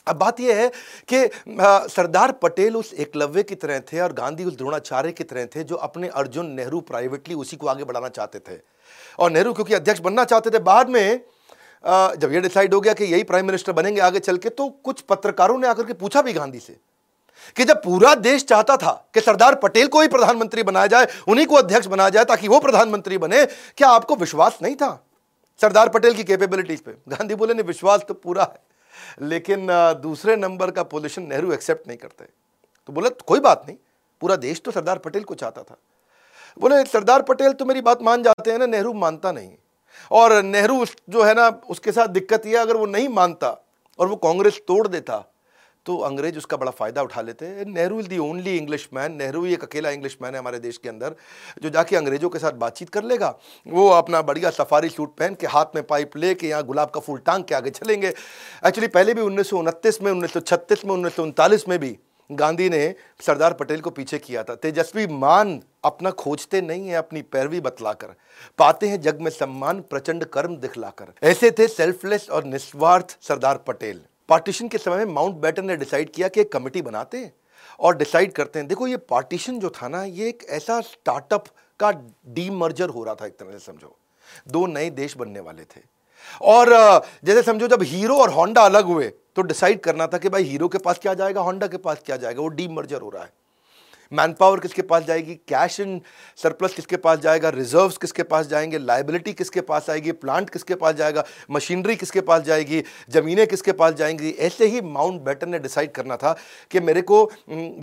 अब 0.07 0.17
बात 0.17 0.41
यह 0.41 0.57
है 0.57 0.71
कि 1.09 1.25
सरदार 1.91 2.33
पटेल 2.33 2.77
उस 2.77 2.93
एकलव्य 2.95 3.43
की 3.43 3.55
तरह 3.55 3.81
थे 3.83 4.01
और 4.01 4.13
गांधी 4.13 4.45
उस 4.45 4.57
द्रोणाचार्य 4.57 5.13
की 5.13 5.25
तरह 5.25 5.47
थे 5.47 5.65
जो 5.65 5.77
अपने 5.77 6.09
अर्जुन 6.15 6.51
नेहरू 6.51 6.81
प्राइवेटली 6.83 7.35
उसी 7.37 7.57
को 7.57 7.67
आगे 7.67 7.85
बढ़ाना 7.85 8.09
चाहते 8.09 8.39
थे। 8.41 8.59
और 9.19 9.31
नेहरू 9.31 9.53
क्योंकि 9.53 9.75
अध्यक्ष 9.75 10.01
बनना 10.01 10.25
चाहते 10.25 10.51
थे, 10.51 10.59
बाद 10.61 10.89
में 10.89 11.21
जब 11.85 12.33
ये 12.33 12.41
डिसाइड 12.41 12.75
हो 12.75 12.81
गया 12.81 12.93
कि 12.93 13.05
यही 13.05 13.23
प्राइम 13.25 13.47
मिनिस्टर 13.47 13.73
बनेंगे 13.73 14.01
आगे 14.01 14.19
चल 14.21 14.37
के 14.37 14.49
तो 14.51 14.69
कुछ 14.85 15.01
पत्रकारों 15.01 15.59
ने 15.59 15.69
आकर 15.69 15.87
के 15.87 15.93
पूछा 15.95 16.23
भी 16.23 16.33
गांधी 16.33 16.61
से 16.61 16.77
कि 17.57 17.65
जब 17.65 17.83
पूरा 17.83 18.15
देश 18.17 18.45
चाहता 18.45 18.77
था 18.77 18.93
कि 19.15 19.21
सरदार 19.21 19.55
पटेल 19.55 19.87
को 19.89 20.01
ही 20.01 20.09
प्रधानमंत्री 20.09 20.63
बनाया 20.63 20.87
जाए, 20.87 21.07
उन्हीं 21.29 21.47
को 21.47 21.55
अध्यक्ष 21.55 21.87
बनाया 21.87 22.09
जाए 22.09 22.25
ताकि 22.25 22.49
वो 22.49 22.61
प्रधानमंत्री 22.61 23.19
बने, 23.19 23.45
क्या 23.47 23.89
आपको 23.89 24.17
विश्वास 24.17 24.59
नहीं 24.63 24.77
था 24.77 25.03
सरदार 25.61 25.89
पटेल 25.89 26.15
की 26.15 26.25
कैपेबिलिटीज 26.25 26.81
पे? 26.81 26.93
गांधी 27.09 27.35
बोले 27.35 27.55
ने 27.55 27.63
विश्वास 27.65 28.05
तो 28.09 28.15
पूरा 28.15 28.43
है। 28.45 28.59
लेकिन 29.23 29.67
दूसरे 30.03 30.37
नंबर 30.37 30.71
का 30.71 30.83
पोजिशन 30.85 31.23
नेहरू 31.25 31.53
एक्सेप्ट 31.53 31.89
नहीं 31.89 31.99
करते। 31.99 32.25
तो 32.25 32.93
बोले 32.93 33.11
तो 33.11 33.25
कोई 33.27 33.41
बात 33.41 33.65
नहीं, 33.67 33.77
पूरा 34.23 34.37
देश 34.39 34.61
तो 34.65 34.71
सरदार 34.71 34.99
पटेल 34.99 35.23
को 35.25 35.35
चाहता 35.35 35.63
था। 35.63 35.77
बोले, 36.57 36.85
सरदार 36.85 37.23
पटेल 37.23 37.53
तो 37.53 37.65
मेरी 37.65 37.81
बात 37.83 38.03
मान 38.03 38.23
जाते 38.23 38.51
हैं 38.51 38.59
ना, 38.59 38.67
नेहरू 38.67 38.93
मानता 38.95 39.33
नहीं 39.33 39.51
और 40.11 40.43
नेहरू 40.43 40.85
जो 41.09 41.23
है 41.23 41.35
ना, 41.35 41.49
उसके 41.69 41.93
साथ 41.93 42.09
दिक्कत 42.09 42.47
यह 42.47 42.61
अगर 42.63 42.77
वो 42.77 42.87
नहीं 42.87 43.09
मानता 43.11 43.51
और 43.99 44.09
वो 44.09 44.17
कांग्रेस 44.19 44.61
तोड़ 44.69 44.87
देता 44.89 45.25
तो 45.87 45.97
अंग्रेज़ 45.99 46.39
उसका 46.39 46.57
बड़ा 46.57 46.71
फ़ायदा 46.71 47.03
उठा 47.03 47.21
लेते 47.23 47.47
हैं। 47.47 47.65
Nehru 47.67 47.99
is 48.01 48.09
the 48.09 48.19
only 48.19 48.57
English 48.57 48.89
man 48.95 49.13
Nehru 49.13 49.45
ही 49.45 49.53
एक 49.55 49.63
अकेला 49.63 49.91
इंग्लिश 49.91 50.17
मैन 50.23 50.35
है 50.35 50.39
हमारे 50.39 50.59
देश 50.59 50.79
के 50.79 50.89
अंदर, 50.89 51.15
जो 51.63 51.71
जाके 51.71 51.97
अंग्रेज़ों 51.97 52.29
के 52.29 52.39
साथ 52.39 52.53
बातचीत 52.55 52.89
कर 52.89 53.05
लेगा। 53.05 53.35
वो 53.67 53.89
अपना 53.91 54.23
बढ़िया 54.23 54.51
सफारी 54.51 54.89
सूट 54.89 55.15
पहन 55.17 55.35
के 55.35 55.47
हाथ 55.47 55.75
में 55.75 55.83
पाइप 55.87 56.17
ले 56.17 56.35
के 56.35 56.49
यहाँ 56.49 56.63
गुलाब 56.65 56.91
का 56.91 57.01
फूल 57.01 57.19
टांग 57.19 57.45
के 57.45 57.55
आगे 57.55 57.71
चलेंगे। 57.71 58.09
एक्चुअली 58.09 58.89
पहले 58.89 59.15
भी 59.15 59.21
उन्नीस 59.21 59.51
सौ 59.51 59.59
उनतीस 59.59 60.03
में, 60.03 60.11
उन्नीस 60.13 60.33
सौ 60.33 60.41
छत्तीस 60.41 60.85
में, 60.85 60.93
उन्नीस 60.93 61.17
सौ 61.17 61.23
उनतालीस 61.23 61.69
में 61.69 61.79
भी 61.79 61.97
गांधी 62.31 62.69
ने 62.71 62.95
सरदार 63.21 63.53
पटेल 63.53 63.81
को 63.81 63.91
पीछे 63.91 64.19
किया 64.19 64.43
था। 64.43 64.55
तेजस्वी 64.55 65.07
मान 65.07 65.61
अपना 65.85 66.11
खोजते 66.11 66.61
नहीं 66.61 66.89
है 66.89 66.95
अपनी 66.95 67.23
पैरवी 67.23 67.61
बतलाकर। 67.61 68.15
पाते 68.59 68.89
हैं 68.89 69.01
जग 69.01 69.21
में 69.21 69.31
सम्मान, 69.31 69.81
प्रचंड 69.81 70.25
कर्म 70.25 70.57
दिखलाकर। 70.57 71.13
ऐसे 71.23 71.51
थे 71.51 71.69
सेल्फलेस 71.69 72.29
और 72.31 72.45
निस्वार्थ 72.45 73.17
सरदार 73.23 73.57
पटेल। 73.67 74.01
पार्टीशन 74.29 74.69
के 74.69 74.79
समय 74.79 74.97
में 74.97 75.13
माउंट 75.15 75.37
बैटन 75.37 75.65
ने 75.65 75.77
डिसाइड 75.77 76.11
किया 76.11 76.29
कि 76.29 76.41
एक 76.41 76.53
कमेटी 76.53 76.83
बनाते 76.83 77.19
हैं 77.19 77.33
और 77.81 77.97
डिसाइड 77.97 78.33
करते 78.33 78.59
हैं। 78.59 78.69
देखो, 78.69 78.87
ये 78.87 78.97
पार्टीशन 78.97 79.59
जो 79.61 79.71
था 79.73 79.89
ना, 79.89 80.03
ये 80.05 80.29
एक 80.29 80.45
ऐसा 80.51 80.81
स्टार्टअप 80.81 81.45
का 81.81 81.91
डी 82.29 82.49
मर्जर 82.51 82.89
हो 82.89 83.05
रहा 83.05 83.15
था 83.15 83.27
एक 83.27 83.37
तरह 83.39 83.53
से, 83.53 83.59
समझो। 83.59 83.97
दो 84.49 84.67
नए 84.67 84.91
देश 84.93 85.17
बनने 85.17 85.41
वाले 85.41 85.63
थे। 85.65 85.81
और 86.43 86.69
जैसे 87.25 87.43
समझो, 87.43 87.69
जब 87.69 87.83
हीरो 87.83 88.17
और 88.17 88.31
होंडा 88.31 88.63
अलग 88.63 88.85
हुए 88.85 89.13
तो 89.37 89.43
डिसाइड 89.43 89.81
करना 89.81 90.07
था 90.07 90.19
कि 90.19 90.29
भाई 90.29 90.43
हीरो 90.43 90.69
के 90.69 90.79
पास 90.79 90.99
क्या 90.99 91.15
जाएगा, 91.15 91.41
होंडा 91.41 91.67
के 91.67 91.77
पास 91.77 92.03
क्या 92.07 92.17
जाएगा, 92.17 92.41
वो 92.43 92.49
डीमर्जर 92.49 93.01
हो 93.01 93.11
रहा 93.11 93.23
है। 93.23 93.33
मैन 94.13 94.33
पावर 94.33 94.61
किसके 94.61 94.83
पास 94.83 95.05
जाएगी? 95.05 95.35
कैश 95.49 95.79
इन 95.81 96.01
सरप्लस 96.39 96.75
किसके 96.75 96.97
पास 96.97 97.19
जाएगा? 97.19 97.49
रिजर्व्स 97.49 97.97
किसके 97.99 98.23
पास 98.23 98.47
जाएँगे? 98.47 98.79
लाइबिलिटी 98.79 99.33
किसके 99.33 99.61
पास 99.61 99.91
आएगी? 99.91 100.13
प्लांट 100.15 100.51
किसके 100.51 100.75
पास 100.75 100.95
जाएगा? 100.95 101.25
मशीनरी 101.51 101.97
किसके 101.97 102.21
पास 102.21 102.43
जाएगी? 102.43 102.83
ज़मीनें 103.11 103.47
किसके 103.47 103.73
पास 103.73 103.95
जाएँगी? 103.95 104.31
ऐसे 104.31 104.67
ही 104.67 104.81
माउंट 104.83 105.23
बैटन 105.23 105.51
ने 105.51 105.59
डिसाइड 105.59 105.93
करना 105.93 106.17
था 106.17 106.37
कि 106.71 106.81
मेरे 106.81 107.03
को 107.03 107.31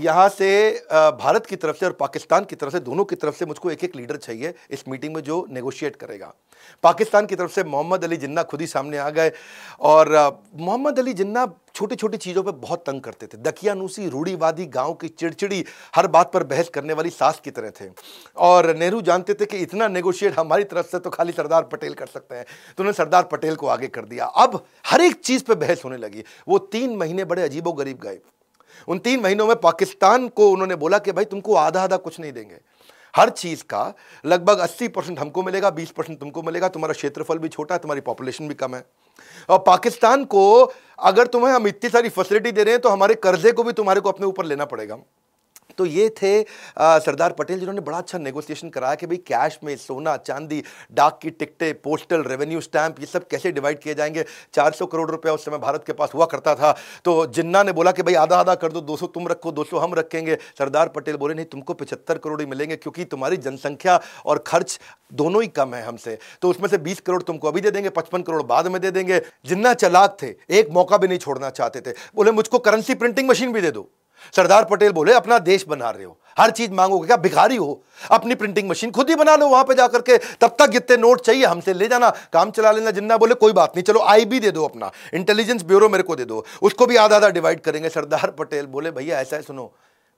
यहाँ 0.01 0.27
से 0.29 0.71
भारत 1.19 1.45
की 1.45 1.55
तरफ़ 1.55 1.77
से 1.77 1.85
और 1.85 1.91
पाकिस्तान 1.99 2.45
की 2.45 2.55
तरफ़ 2.55 2.71
से, 2.71 2.79
दोनों 2.79 3.05
की 3.05 3.15
तरफ़ 3.15 3.35
से 3.35 3.45
मुझको 3.45 3.71
एक 3.71 3.83
एक 3.83 3.95
लीडर 3.95 4.17
चाहिए 4.17 4.53
इस 4.71 4.83
मीटिंग 4.87 5.15
में 5.15 5.21
जो 5.23 5.45
नेगोशिएट 5.49 5.95
करेगा। 5.95 6.33
पाकिस्तान 6.83 7.25
की 7.25 7.35
तरफ़ 7.35 7.51
से 7.51 7.63
मोहम्मद 7.65 8.03
अली 8.03 8.17
जिन्ना 8.17 8.43
खुद 8.43 8.61
ही 8.61 8.67
सामने 8.67 8.97
आ 8.97 9.09
गए 9.09 9.31
और 9.81 10.11
मोहम्मद 10.55 10.99
अली 10.99 11.13
जिन्ना 11.13 11.45
छोटी 11.75 11.95
छोटी 11.95 12.17
चीज़ों 12.17 12.43
पे 12.43 12.51
बहुत 12.51 12.83
तंग 12.87 13.01
करते 13.01 13.27
थे। 13.27 13.37
दकियानूसी, 13.37 14.09
रूढ़ीवादी, 14.09 14.65
गाँव 14.65 14.93
की 14.93 15.07
चिड़चिड़ी, 15.07 15.65
हर 15.95 16.07
बात 16.07 16.33
पर 16.33 16.43
बहस 16.43 16.69
करने 16.69 16.93
वाली 16.93 17.09
सास 17.09 17.39
की 17.39 17.51
तरह 17.51 17.69
थे। 17.69 17.89
और 18.37 18.75
नेहरू 18.75 19.01
जानते 19.01 19.33
थे 19.33 19.45
कि 19.45 19.57
इतना 19.57 19.87
नेगोशिएट 19.87 20.39
हमारी 20.39 20.63
तरफ़ 20.63 20.87
से 20.87 20.99
तो 20.99 21.09
खाली 21.09 21.31
सरदार 21.31 21.63
पटेल 21.63 21.93
कर 21.93 22.05
सकते 22.05 22.35
हैं। 22.35 22.43
तो 22.43 22.83
उन्होंने 22.83 22.93
सरदार 22.93 23.23
पटेल 23.23 23.55
को 23.55 23.67
आगे 23.67 23.87
कर 23.87 24.05
दिया। 24.05 24.25
अब 24.25 24.65
हर 24.87 25.01
एक 25.01 25.15
चीज़ 25.15 25.43
पर 25.43 25.55
बहस 25.55 25.81
होने 25.85 25.97
लगी। 25.97 26.23
वो 26.47 26.57
तीन 26.57 26.95
महीने 26.95 27.25
बड़े 27.25 27.43
अजीबो 27.43 27.73
गरीब 27.73 27.99
गए। 27.99 28.19
उन 28.87 28.99
तीन 28.99 29.19
महीनों 29.19 29.47
में 29.47 29.55
पाकिस्तान 29.55 30.27
को 30.27 30.49
उन्होंने 30.49 30.75
बोला 30.75 30.97
कि 30.97 31.11
भाई 31.11 31.25
तुमको 31.25 31.55
आधा 31.55 31.83
आधा 31.83 31.97
कुछ 31.97 32.19
नहीं 32.19 32.33
देंगे। 32.33 32.57
हर 33.15 33.29
चीज़ 33.29 33.63
का 33.63 33.93
लगभग 34.25 34.59
80 34.59 34.87
परसेंट 34.87 35.19
हमको 35.19 35.43
मिलेगा 35.43 35.69
20 35.69 35.91
परसेंट 35.91 36.19
तुमको 36.19 36.41
मिलेगा। 36.41 36.67
तुम्हारा 36.67 36.93
क्षेत्रफल 36.93 37.37
भी 37.37 37.49
छोटा 37.49 37.75
है, 37.75 37.79
तुम्हारी 37.79 38.01
पॉपुलेशन 38.01 38.47
भी 38.47 38.53
कम 38.53 38.75
है। 38.75 38.85
और 39.49 39.63
पाकिस्तान 39.67 40.25
को 40.25 40.73
अगर 40.99 41.27
तुम्हें 41.27 41.53
हम 41.53 41.67
इतनी 41.67 41.89
सारी 41.89 42.09
फैसिलिटी 42.09 42.51
दे 42.51 42.63
रहे 42.63 42.73
हैं 42.73 42.81
तो 42.81 42.89
हमारे 42.89 43.15
कर्जे 43.15 43.51
को 43.51 43.63
भी 43.63 43.73
तुम्हारे 43.73 44.01
को 44.01 44.09
अपने 44.09 44.25
ऊपर 44.25 44.45
लेना 44.45 44.65
पड़ेगा। 44.65 44.97
तो 45.77 45.85
ये 45.85 46.07
थे 46.11 46.41
सरदार 46.79 47.31
पटेल 47.31 47.59
जिन्होंने 47.59 47.81
बड़ा 47.81 47.97
अच्छा 47.97 48.17
नेगोशिएशन 48.17 48.69
कराया 48.69 48.95
कि 48.95 49.07
भाई 49.07 49.17
कैश 49.27 49.59
में 49.63 49.75
सोना, 49.77 50.15
चांदी, 50.17 50.63
डाक 50.91 51.19
की 51.21 51.29
टिकटें 51.29 51.73
पोस्टल 51.81 52.23
रेवेन्यू 52.23 52.61
स्टैंप 52.61 52.99
ये 52.99 53.05
सब 53.05 53.27
कैसे 53.27 53.51
डिवाइड 53.51 53.79
किए 53.79 53.93
जाएँगे? 53.93 54.25
400 54.53 54.85
करोड़ 54.85 55.09
रुपया 55.11 55.33
उस 55.33 55.45
समय 55.45 55.57
भारत 55.57 55.83
के 55.87 55.93
पास 55.93 56.13
हुआ 56.13 56.25
करता 56.25 56.55
था। 56.55 56.71
तो 57.05 57.25
जिन्ना 57.27 57.63
ने 57.63 57.71
बोला 57.71 57.91
कि 57.91 58.03
भाई 58.03 58.13
आधा 58.15 58.37
आधा 58.37 58.55
कर 58.55 58.71
दो 58.71 58.81
200 58.81 59.07
तुम 59.07 59.27
रखो 59.27 59.51
200 59.51 59.77
हम 59.77 59.93
रखेंगे। 59.93 60.37
सरदार 60.57 60.87
पटेल 60.89 61.15
बोले, 61.15 61.33
नहीं, 61.33 61.45
तुमको 61.45 61.73
पचहत्तर 61.73 62.17
करोड़ 62.17 62.39
ही 62.41 62.47
मिलेंगे 62.47 62.75
क्योंकि 62.75 63.05
तुम्हारी 63.05 63.37
जनसंख्या 63.37 63.99
और 64.25 64.43
खर्च 64.47 64.79
दोनों 65.13 65.41
ही 65.41 65.47
कम 65.49 65.73
है 65.73 65.83
हमसे। 65.83 66.17
तो 66.41 66.49
उसमें 66.49 66.67
से 66.69 66.77
बीस 66.79 66.99
करोड़ 67.01 67.21
तुमको 67.23 67.47
अभी 67.47 67.61
दे 67.61 67.71
देंगे, 67.71 67.89
पचपन 67.89 68.21
करोड़ 68.21 68.43
बाद 68.43 68.67
में 68.67 68.81
दे 68.81 68.91
देंगे। 68.91 69.21
जिन्ना 69.45 69.73
चलाक 69.75 70.17
थे, 70.23 70.33
एक 70.49 70.69
मौका 70.71 70.97
भी 70.97 71.07
नहीं 71.07 71.19
छोड़ना 71.19 71.49
चाहते 71.51 71.81
थे। 71.81 71.95
बोले, 72.15 72.31
मुझको 72.31 72.59
करेंसी 72.59 72.95
प्रिंटिंग 72.95 73.29
मशीन 73.29 73.53
भी 73.53 73.61
दे 73.61 73.71
दो। 73.71 73.89
सरदार 74.35 74.65
पटेल 74.65 74.91
बोले, 74.91 75.13
अपना 75.13 75.39
देश 75.39 75.65
बना 75.67 75.89
रहे 75.89 76.03
हो। 76.03 76.17
हर 76.39 76.51
चीज़ 76.51 76.71
मांगोगे 76.71 77.07
क्या? 77.07 77.17
भिखारी 77.17 77.55
हो। 77.55 77.83
अपनी 78.11 78.35
प्रिंटिंग 78.35 78.69
मशीन 78.69 78.91
खुद 78.91 79.09
ही 79.09 79.15
बना 79.15 79.35
लो 79.35 79.47
वहाँ 79.47 79.63
पे 79.63 79.73
जाकर 79.73 80.01
के। 80.01 80.17
तब 80.17 80.55
तक 80.59 80.67
जितने 80.67 80.97
नोट 80.97 81.21
चाहिए, 81.21 81.45
हमसे 81.45 81.73
ले 81.73 81.87
जाना। 81.87 82.09
काम 82.09 82.51
चला 82.51 82.71
लेना। 82.71 82.91
जिन्ना 82.91 83.17
बोले, 83.17 83.35
कोई 83.35 83.53
बात 83.53 83.71
नहीं, 83.75 83.83
चलो 83.83 84.01
आई 84.01 84.25
भी 84.25 84.39
दे 84.39 84.51
दो 84.51 84.65
अपना। 84.65 84.91
इंटेलिजेंस 85.13 85.63
ब्यूरो 85.63 85.89
मेरे 85.89 86.03
को 86.03 86.15
दे 86.15 86.25
दो। 86.25 86.45
उसको 86.61 86.85
भी 86.85 86.95
आधा 86.95 87.15
आधा 87.15 87.29
डिवाइड 87.29 87.59
करेंगे। 87.59 87.89
सरदार 87.89 88.31
पटेल 88.31 88.65
बोले, 88.65 88.91
भैया, 88.91 89.19
ऐसा 89.19 89.35
है, 89.35 89.41
सुनो। 89.41 89.73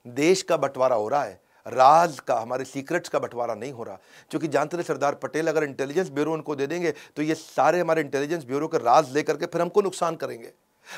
देश 0.06 0.42
का 0.42 0.56
बंटवारा 0.56 0.96
हो 0.96 1.08
रहा 1.08 1.24
है। 1.24 1.40
राज 1.66 2.20
का, 2.20 2.38
हमारे 2.38 2.64
सीक्रेट्स 2.64 3.08
का 3.08 3.18
बंटवारा 3.18 3.54
नहीं 3.54 3.72
हो 3.72 3.82
रहा। 3.82 3.98
क्योंकि 4.30 4.48
जानते 4.48 4.76
थे 4.76 4.82
सरदार 4.82 5.14
पटेल, 5.14 5.48
अगर 5.48 5.64
इंटेलिजेंस 5.64 6.10
ब्यूरो 6.10 6.32
उनको 6.32 6.54
दे 6.54 6.66
देंगे 6.66 6.94
तो 7.16 7.22
ये 7.22 7.34
सारे 7.34 7.80
हमारे 7.80 8.02
इंटेलिजेंस 8.02 8.44
ब्यूरो 8.44 8.68
के 8.68 8.78
राज 8.78 9.14
लेकर 9.14 9.36
के 9.36 9.46
फिर 9.46 9.62
हमको 9.62 9.82
नुकसान 9.82 10.16
करेंगे। 10.16 10.50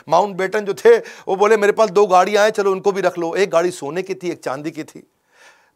माउंट 0.08 0.36
बेटन 0.36 0.60
जो 0.60 0.74
थे, 0.74 0.96
वो 0.98 1.36
बोले, 1.36 1.56
मेरे 1.56 1.72
पास 1.72 1.90
दो 1.90 2.06
गाड़ियाँ 2.06 2.44
हैं, 2.44 2.50
चलो 2.50 2.72
उनको 2.72 2.92
भी 2.92 3.00
रख 3.00 3.18
लो। 3.18 3.34
एक 3.34 3.50
गाड़ी 3.50 3.70
सोने 3.70 4.02
की 4.02 4.14
थी, 4.14 4.30
एक 4.30 4.44
चांदी 4.44 4.70
की 4.70 4.84
थी। 4.84 5.10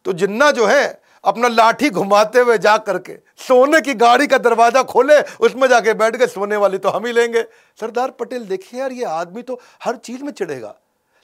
तो 0.04 0.12
जिन्ना 0.12 0.50
जो 0.50 0.66
है, 0.66 1.02
अपना 1.25 1.49
लाठी 1.49 1.90
घुमाते 1.90 2.40
हुए 2.40 2.59
जा 2.59 2.76
करके, 2.78 3.14
सोने 3.37 3.81
की 3.81 3.95
गाड़ी 3.95 4.26
का 4.26 4.38
दरवाज़ा 4.38 4.83
खोले, 4.83 5.21
उसमें 5.21 5.69
जाके 5.69 5.95
बैठ 5.95 6.16
गए, 6.16 6.26
सोने 6.26 6.57
वाली 6.57 6.78
तो 6.78 6.88
हम 6.88 7.07
ही 7.07 7.12
लेंगे। 7.12 7.42
सरदार 7.81 8.11
पटेल, 8.11 8.45
देखिए 8.45 8.81
यार, 8.81 8.92
ये 8.92 9.04
आदमी 9.04 9.42
तो 9.42 9.61
हर 9.85 9.97
चीज़ 9.97 10.23
में 10.23 10.33
चिढ़ेगा। 10.33 10.75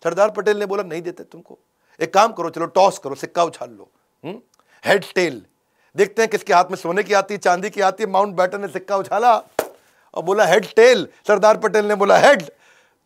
सरदार 0.04 0.30
पटेल 0.30 0.56
ने 0.56 0.66
बोला, 0.66 0.82
नहीं 0.82 1.02
देते 1.02 1.22
तुमको। 1.22 1.58
एक 2.00 2.14
काम 2.14 2.32
करो, 2.32 2.50
चलो 2.50 2.66
टॉस 2.66 2.98
करो, 2.98 3.14
सिक्का 3.14 3.44
उछाल 3.44 3.70
लो। 3.70 3.90
हेड 4.24 4.34
हम्म? 4.86 5.12
टेल। 5.14 5.42
देखते 5.96 6.22
हैं 6.22 6.30
किसके 6.30 6.54
हाथ 6.54 6.64
में 6.64 6.76
सोने 6.76 7.02
की 7.02 7.14
आती 7.14 7.34
है, 7.34 7.38
चांदी 7.38 7.70
की 7.70 7.80
आती 7.80 8.04
है। 8.04 8.10
माउंट 8.10 8.34
बैटन 8.34 8.60
ने 8.60 8.68
सिक्का 8.68 8.96
उछाला 8.96 9.36
और 10.14 10.22
बोला, 10.22 10.44
हेड 10.44 10.66
टेल। 10.76 11.08
सरदार 11.28 11.56
पटेल 11.56 11.84
ने 11.84 11.94
बोला, 11.94 12.18
हेड। 12.18 12.42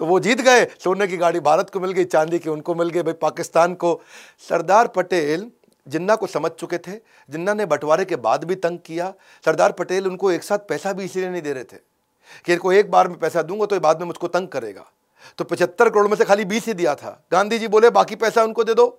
तो 0.03 0.07
वो 0.07 0.19
जीत 0.21 0.41
गए। 0.41 0.65
सोने 0.85 1.07
की 1.07 1.17
गाड़ी 1.17 1.41
भारत 1.41 1.69
को 1.71 1.81
मिल 1.81 1.93
गई, 1.93 2.05
चांदी 2.05 2.39
की 2.39 2.51
उनको 2.51 2.75
मिल 2.75 2.89
गई। 2.89 3.03
भाई, 3.03 3.13
पाकिस्तान 3.13 3.75
को 3.75 4.01
सरदार 4.49 4.87
पटेल 4.87 5.51
जिन्ना 5.87 6.17
को 6.17 6.27
समझ 6.27 6.51
चुके 6.51 6.79
थे, 6.79 6.93
जिन्ना 7.31 7.55
ने 7.55 7.67
बंटवारे 7.67 8.05
के 8.05 8.17
बाद 8.17 8.45
भी 8.45 8.55
तंग 8.55 8.79
किया, 8.79 9.13
सरदार 9.45 9.73
पटेल 9.73 10.07
उनको 10.07 10.33
एक 10.33 10.43
साथ 10.43 10.59
पैसा 10.59 10.93
भी 10.93 11.05
इसीलिए 11.05 11.31
नहीं 11.31 11.43
दे 11.43 11.53
रहे 11.53 11.65
थे 11.65 11.77
कि 12.45 12.53
इनको 12.53 12.73
एक 12.73 12.91
बार 12.91 13.09
में 13.09 13.19
पैसा 13.19 13.43
दूँगा 13.43 13.67
तो 13.67 13.81
बाद 13.81 14.01
में 14.01 14.07
मुझको 14.07 14.29
तंग 14.29 14.49
करेगा। 14.49 14.85
तो 15.39 15.45
पचहत्तर 15.45 15.91
करोड़ 15.91 16.09
में 16.09 16.17
से 16.17 16.25
खाली 16.25 16.45
बीस 16.45 16.67
ही 16.67 16.75
दिया 16.75 16.95
था। 16.95 17.25
गांधी 17.33 17.59
जी 17.59 17.69
बोले, 17.69 17.91
बाकी 17.91 18.17
पैसा 18.17 18.45
उनको 18.45 18.65
दे 18.65 18.75
दो। 18.75 18.99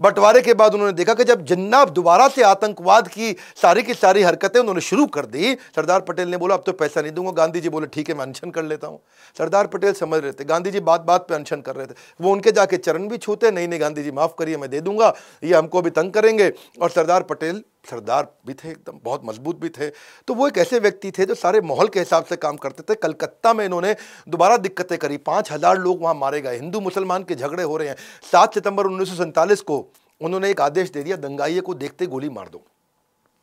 बंटवारे 0.00 0.40
के 0.42 0.54
बाद 0.54 0.74
उन्होंने 0.74 0.92
देखा 0.92 1.14
कि 1.14 1.24
जब 1.24 1.44
जिन्ना 1.44 1.84
दोबारा 1.86 2.28
से 2.28 2.42
आतंकवाद 2.42 3.08
की 3.08 3.34
सारी 3.62 3.82
की 3.82 3.94
सारी 3.94 4.22
हरकतें 4.22 4.58
उन्होंने 4.60 4.80
शुरू 4.80 5.06
कर 5.06 5.26
दी, 5.26 5.54
सरदार 5.76 6.00
पटेल 6.00 6.28
ने 6.28 6.36
बोला, 6.36 6.54
अब 6.54 6.62
तो 6.66 6.72
पैसा 6.72 7.00
नहीं 7.00 7.12
दूँगा। 7.12 7.32
गांधी 7.32 7.60
जी 7.60 7.68
बोले, 7.68 7.86
ठीक 7.86 8.08
है, 8.08 8.14
मैं 8.14 8.24
अनशन 8.24 8.50
कर 8.50 8.64
लेता 8.64 8.86
हूँ। 8.86 9.00
सरदार 9.36 9.66
पटेल 9.66 9.92
समझ 9.92 10.20
रहे 10.22 10.32
थे, 10.32 10.44
गांधी 10.44 10.70
जी 10.70 10.80
बात 10.80 11.00
बात 11.00 11.26
पर 11.28 11.34
अनशन 11.34 11.60
कर 11.60 11.76
रहे 11.76 11.86
थे। 11.86 11.94
वो 12.20 12.32
उनके 12.32 12.52
जाके 12.52 12.76
चरण 12.76 13.08
भी 13.08 13.16
छूते, 13.18 13.50
नहीं 13.50 13.68
नहीं, 13.68 13.80
गांधी 13.80 14.02
जी, 14.02 14.10
माफ़ 14.10 14.34
करिए, 14.38 14.56
मैं 14.56 14.70
दे 14.70 14.80
दूँगा, 14.80 15.14
ये 15.44 15.54
हमको 15.54 15.78
अभी 15.78 15.90
तंग 15.90 16.12
करेंगे। 16.12 16.52
और 16.82 16.90
सरदार 16.90 17.22
पटेल 17.22 17.62
सरदार 17.86 18.32
भी 18.46 18.54
थे, 18.54 18.70
एकदम 18.70 18.98
बहुत 19.04 19.22
मज़बूत 19.24 19.60
भी 19.60 19.68
थे। 19.70 19.88
तो 20.28 20.34
वो 20.34 20.48
एक 20.48 20.58
ऐसे 20.58 20.78
व्यक्ति 20.80 21.10
थे 21.10 21.26
जो 21.26 21.34
सारे 21.36 21.60
माहौल 21.62 21.88
के 21.88 21.98
हिसाब 22.00 22.24
से 22.24 22.36
काम 22.38 22.56
करते 22.58 22.82
थे। 22.84 22.94
कलकत्ता 22.98 23.52
में 23.54 23.64
इन्होंने 23.64 23.94
दोबारा 24.28 24.56
दिक्कतें 24.58 24.96
करी। 24.98 25.16
पाँच 25.24 25.52
हज़ार 25.52 25.78
लोग 25.78 26.02
वहाँ 26.02 26.14
मारे 26.16 26.40
गए। 26.40 26.56
हिंदू 26.56 26.80
मुसलमान 26.80 27.24
के 27.24 27.34
झगड़े 27.34 27.62
हो 27.62 27.76
रहे 27.76 27.88
हैं। 27.88 27.96
सात 28.32 28.54
सितंबर 28.54 28.86
उन्नीस 28.86 29.08
सौ 29.08 29.14
सैंतालीस 29.16 29.60
को 29.62 29.84
उन्होंने 30.20 30.50
एक 30.50 30.60
आदेश 30.60 30.90
दे 30.90 31.02
दिया 31.02 31.16
दंगाइए 31.18 31.60
को 31.60 31.74
देखते 31.76 32.06
गोली 32.06 32.28
मार 32.30 32.48
दो। 32.48 32.64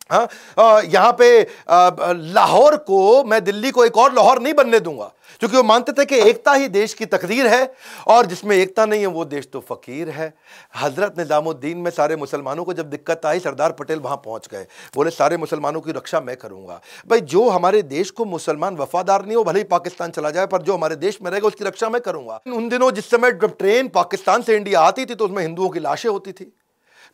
यहाँ 0.10 1.12
पे 1.20 1.42
लाहौर 2.34 2.76
को 2.80 3.24
मैं 3.24 3.44
दिल्ली 3.44 3.72
को 3.72 3.86
एक 3.86 3.98
और 3.98 4.14
लाहौर 4.14 4.42
नहीं 4.42 4.54
बनने 4.54 4.80
दूँगा, 4.80 5.12
क्योंकि 5.42 5.56
वो 5.58 5.64
मानते 5.64 5.92
थे 5.92 6.06
कि 6.06 6.16
एकता 6.20 6.54
ही 6.54 6.68
देश 6.70 6.94
की 6.94 7.06
तकदीर 7.08 7.48
है, 7.48 7.74
और 8.08 8.26
जिसमें 8.26 8.56
एकता 8.56 8.86
नहीं 8.86 9.02
है, 9.02 9.08
वो 9.08 9.26
देश 9.26 9.48
तो 9.54 9.60
फकीर 9.62 10.10
है। 10.10 10.34
हज़रत 10.76 11.16
निज़ामुद्दीन, 11.18 11.78
में 11.78 11.90
सारे 11.92 12.16
मुसलमानों 12.16 12.64
को 12.64 12.74
जब 12.74 12.90
दिक्कत 12.90 13.26
आई, 13.26 13.40
सरदार 13.40 13.72
पटेल 13.72 14.00
वहाँ 14.00 14.18
पहुँच 14.18 14.48
गए, 14.48 14.66
बोले, 14.96 15.12
सारे 15.12 15.38
मुसलमानों 15.38 15.82
की 15.82 15.92
रक्षा 15.92 16.22
मैं 16.22 16.36
करूँगा। 16.38 16.80
भाई, 17.08 17.22
जो 17.22 17.48
हमारे 17.50 17.82
देश 17.84 18.12
को 18.12 18.26
मुसलमान 18.26 18.76
वफादार 18.78 19.26
नहीं 19.26 19.36
हो, 19.36 19.44
भले 19.44 19.60
ही 19.60 19.64
पाकिस्तान 19.68 20.12
चला 20.12 20.30
जाए, 20.32 20.46
पर 20.48 20.62
जो 20.62 20.74
हमारे 20.74 20.96
देश 20.98 21.20
में 21.22 21.32
रहेगा, 21.32 21.48
उसकी 21.48 21.66
रक्षा 21.66 21.90
मैं 21.90 22.02
करूँगा। 22.02 22.40
उन 22.48 22.68
दिनों 22.70 22.92
जिस 22.92 23.10
समय 23.10 23.32
जब 23.34 23.56
ट्रेन 23.60 23.88
पाकिस्तान 23.92 24.42
से 24.42 24.56
इंडिया 24.56 24.82
आती 24.82 25.06
थी 25.06 25.16
तो 25.16 25.26
उसमें 25.26 25.42
हिंदुओं 25.44 25.70
की 25.70 25.80
लाशें 25.80 26.10
होती 26.10 26.32
थी। 26.32 26.52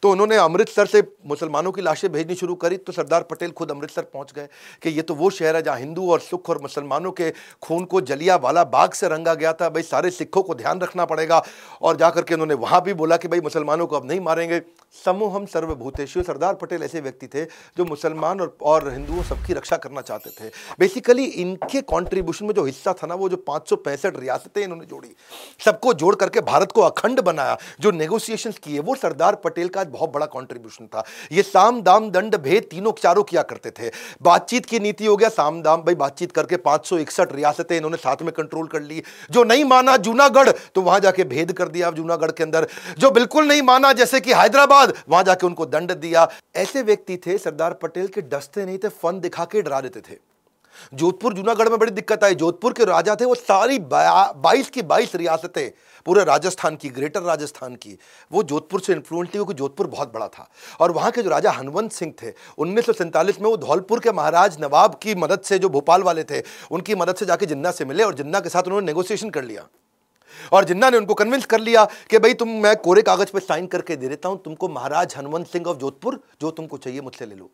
तो 0.04 0.12
उन्होंने 0.12 0.36
अमृतसर 0.38 0.86
से 0.86 1.02
मुसलमानों 1.28 1.72
की 1.72 1.82
लाशें 1.82 2.12
भेजनी 2.12 2.36
शुरू 2.36 2.56
करी 2.56 2.78
तो 2.80 2.92
सरदार 2.94 3.24
पटेल 3.24 3.52
खुद 3.52 3.72
अमृतसर 3.72 4.02
पहुँच 4.04 4.32
गए 4.34 4.48
कि 4.84 4.90
ये 4.90 5.02
तो 5.02 5.16
वो 5.16 5.30
शहर 5.30 5.56
है 5.56 5.62
जहाँ 5.62 5.78
हिंदू 5.80 6.10
और 6.12 6.20
सुख 6.20 6.50
और 6.50 6.62
मुसलमानों 6.62 7.12
के 7.12 7.30
खून 7.64 7.86
को 7.86 8.02
जलिया 8.04 8.36
वाला 8.38 8.64
बाग 8.66 8.94
से 8.94 9.08
रंगा 9.08 9.34
गया 9.34 9.54
था। 9.54 9.70
भाई 9.70 9.84
सारे 9.84 10.12
सिखों 10.12 10.44
को 10.44 10.56
ध्यान 10.56 10.80
रखना 10.82 11.06
पड़ेगा। 11.06 11.42
और 11.82 11.98
जा 11.98 12.10
करके 12.10 12.34
उन्होंने 12.34 12.54
वहाँ 12.56 12.82
भी 12.82 12.94
बोला 12.94 13.18
कि 13.18 13.28
भाई 13.28 13.42
मुसलमानों 13.42 13.88
को 13.88 13.96
अब 13.96 14.08
नहीं 14.08 14.20
मारेंगे। 14.20 14.62
समूह 14.96 15.36
हम 15.36 15.46
सर्वभूतेश्वर 15.48 16.24
सरदार 16.24 16.54
पटेल 16.56 16.84
ऐसे 16.84 17.02
व्यक्ति 17.02 17.28
थे 17.28 17.44
जो 17.78 17.86
मुसलमान 17.86 18.42
और, 18.42 18.58
और 18.62 18.90
हिंदुओं 18.92 19.24
सबकी 19.24 19.54
रक्षा 19.54 19.78
करना 19.78 20.02
चाहते 20.02 20.30
थे। 20.32 20.50
बेसिकली 20.80 21.26
इनके 21.26 21.82
कॉन्ट्रीब्यूशन 21.84 22.46
में 22.46 22.54
जो 22.54 22.66
हिस्सा 22.66 22.94
था 22.94 23.08
ना 23.08 23.16
वो 23.16 23.30
जो 23.30 23.38
पाँच 23.48 23.70
सौ 23.70 23.76
पैंसठ 23.78 24.20
रियासतें 24.20 24.64
इन्होंने 24.64 24.86
जोड़ी 24.86 25.16
सबको 25.60 25.94
जोड़ 25.96 26.16
करके 26.16 26.42
भारत 26.44 26.72
को 26.72 26.82
अखंड 26.82 27.22
बनाया। 27.22 27.58
जो 27.80 27.92
नेगोशिएशन 27.92 28.52
किए 28.64 28.80
वो 28.80 28.96
सरदार 28.96 29.36
पटेल 29.44 29.68
का 29.70 29.84
बहुत 29.90 30.12
बड़ा 30.12 30.26
कॉन्ट्रीब्यूशन 30.26 30.88
था। 30.88 31.04
ये 31.32 31.44
साम, 31.44 31.82
दाम, 31.82 32.10
दंड, 32.12 32.36
भेद 32.36 32.68
तीनों 32.72 32.92
चारों 32.94 33.24
किया 33.24 33.42
करते 33.44 33.72
थे। 33.72 33.92
बातचीत 34.22 34.66
की 34.66 34.80
नीति 34.80 35.06
हो 35.06 35.16
गया 35.18 35.30
साम, 35.30 35.62
दाम, 35.62 35.82
भाई 35.82 35.96
बातचीत 35.96 36.32
करके 36.32 36.58
पाँच 36.60 36.90
रियासतें 36.94 37.76
इन्होंने 37.78 37.98
साथ 37.98 38.22
में 38.22 38.32
कंट्रोल 38.32 38.68
कर 38.68 38.82
ली। 38.82 39.02
जो 39.32 39.44
नहीं 39.44 39.66
माना 39.66 39.98
जूनागढ़ 40.00 40.50
तो 40.76 40.82
वहाँ 40.82 41.00
जाके 41.00 41.24
भेद 41.24 41.52
कर 41.52 41.68
दिया 41.68 41.92
जूनागढ़ 41.92 42.32
के 42.32 42.44
अंदर। 42.44 42.68
जो 42.98 43.12
बिल्कुल 43.12 43.48
नहीं 43.48 43.62
माना, 43.62 43.94
जैसे 43.94 44.20
कि 44.20 44.34
हैदराबाद, 44.34 44.94
वहाँ 45.10 45.24
जाके 45.24 45.48
उनको 45.48 45.66
दंड 45.66 45.92
दिया। 45.92 46.28
ऐसे 46.56 46.82
व्यक्ति 46.82 47.18
थे 47.18 47.38
सरदार 47.38 47.74
पटेल 47.74 48.08
के 48.08 48.22
डसते 48.22 48.66
नहीं 48.66 48.78
थे, 48.78 48.88
फन 48.88 49.20
दिखा 49.20 49.46
के 49.46 49.62
डरा 49.62 49.82
देते 49.82 50.00
थे। 50.02 50.29
जोधपुर, 50.94 51.34
जूनागढ़ 51.34 51.70
में 51.70 51.78
बड़ी 51.80 51.92
दिक्कत 51.92 52.24
आई। 52.24 52.36
जोधपुर 52.36 52.74
के 52.74 52.86
राजा 52.86 53.16
थे, 53.16 53.26
वो 53.26 53.36
सारी 53.36 53.80
बाईस 53.80 54.70
की 54.70 54.82
बाईस 54.82 55.16
रियासतें, 55.16 55.70
पूरे 56.06 56.24
राजस्थान 56.24 56.76
की, 56.76 56.90
ग्रेटर 56.90 57.22
राजस्थान 57.22 57.76
की। 57.76 57.98
वो 58.32 58.44
जोधपुर 58.44 58.82
से 58.82 58.94
इन्फ्लुएंस 58.94 59.28
थी, 59.28 59.32
क्योंकि 59.32 59.54
जोधपुर 59.54 59.88
बहुत 59.88 60.14
बड़ा 60.14 60.28
था। 60.28 60.50
और 60.80 60.92
वहाँ 60.92 61.12
के 61.12 61.24
जो 61.24 61.30
राजा 61.30 61.52
हनवंत 61.52 61.92
सिंह 61.92 62.14
थे, 62.24 62.34
उन्नीस 62.58 62.86
सौ 62.86 62.94
सैंतालीस 62.94 63.42
में 63.42 63.50
वो 63.50 63.58
धौलपुर 63.58 64.00
के 64.00 64.12
महाराज 64.12 64.58
नवाब 64.62 65.00
की 65.04 65.16
मदद 65.16 65.42
से 65.42 65.60
जो 65.60 65.70
भोपाल 65.70 66.04
वाले 66.04 66.24
थे, 66.24 66.42
उनकी 66.72 66.96
मदद 66.96 67.16
से 67.16 67.26
जाके 67.26 67.46
जिन्ना 67.46 67.72
से 67.72 67.86
मिले 67.86 68.04
और 68.04 68.14
जिन्ना 68.14 68.40
के 68.40 68.50
साथ 68.50 68.64
उन्होंने 68.64 68.86
नेगोशिएशन 68.86 69.30
कर 69.30 69.44
लिया। 69.44 69.68
और 70.54 70.64
जिन्ना 70.64 70.90
ने 70.90 70.98
उनको 70.98 71.14
कन्विंस 71.14 71.46
कर 71.46 71.60
लिया 71.60 71.86
कि 72.10 72.20
भाई 72.20 72.34
तुम, 72.34 72.50
मैं 72.50 72.76
कोरे 72.76 73.02
कागज़ 73.02 73.32
पर 73.32 73.40
साइन 73.40 73.68
करके 73.68 73.96
दे 73.96 74.08
देता 74.08 74.30
हूँ, 74.30 74.42
तुमको 74.44 74.68
महाराज 74.70 75.16
हनुवंत 75.18 75.48
सिंह 75.48 75.68
ऑफ़ 75.68 75.78
जोधपुर, 75.78 76.20
जो 76.42 76.52
तुमको 76.52 76.78
चाहिए 76.78 77.02
मुझसे 77.02 77.26
ले 77.26 77.36
लो। 77.36 77.50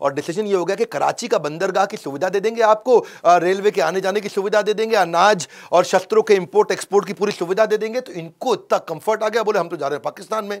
और 0.00 0.14
डिसीज़न 0.14 0.46
ये 0.46 0.54
हो 0.54 0.64
गया 0.64 0.76
कि 0.76 0.84
कराची 0.86 1.28
का 1.28 1.38
बंदरगाह 1.40 1.86
की 1.86 1.96
सुविधा 1.96 2.28
दे 2.28 2.40
देंगे 2.40 2.62
आपको 2.64 2.98
रेलवे 3.26 3.70
के 3.70 3.80
आने 3.80 4.00
जाने 4.00 4.20
की 4.20 4.28
सुविधा 4.28 4.62
दे 4.62 4.74
देंगे, 4.74 4.96
अनाज 4.96 5.48
और 5.72 5.84
शस्त्रों 5.84 6.22
के 6.22 6.34
इंपोर्ट 6.36 6.72
एक्सपोर्ट 6.72 7.06
की 7.06 7.12
पूरी 7.14 7.32
सुविधा 7.34 7.66
दे 7.66 7.76
देंगे 7.78 8.00
तो 8.00 8.12
इनको 8.14 8.54
इतना 8.54 8.78
कंफर्ट 8.80 9.22
आ 9.22 9.28
गया, 9.28 9.42
बोले 9.42 9.58
हम 9.58 9.68
तो 9.68 9.76
जा 9.76 9.86
रहे 9.86 9.96
हैं 9.96 10.02
पाकिस्तान 10.02 10.44
में। 10.44 10.60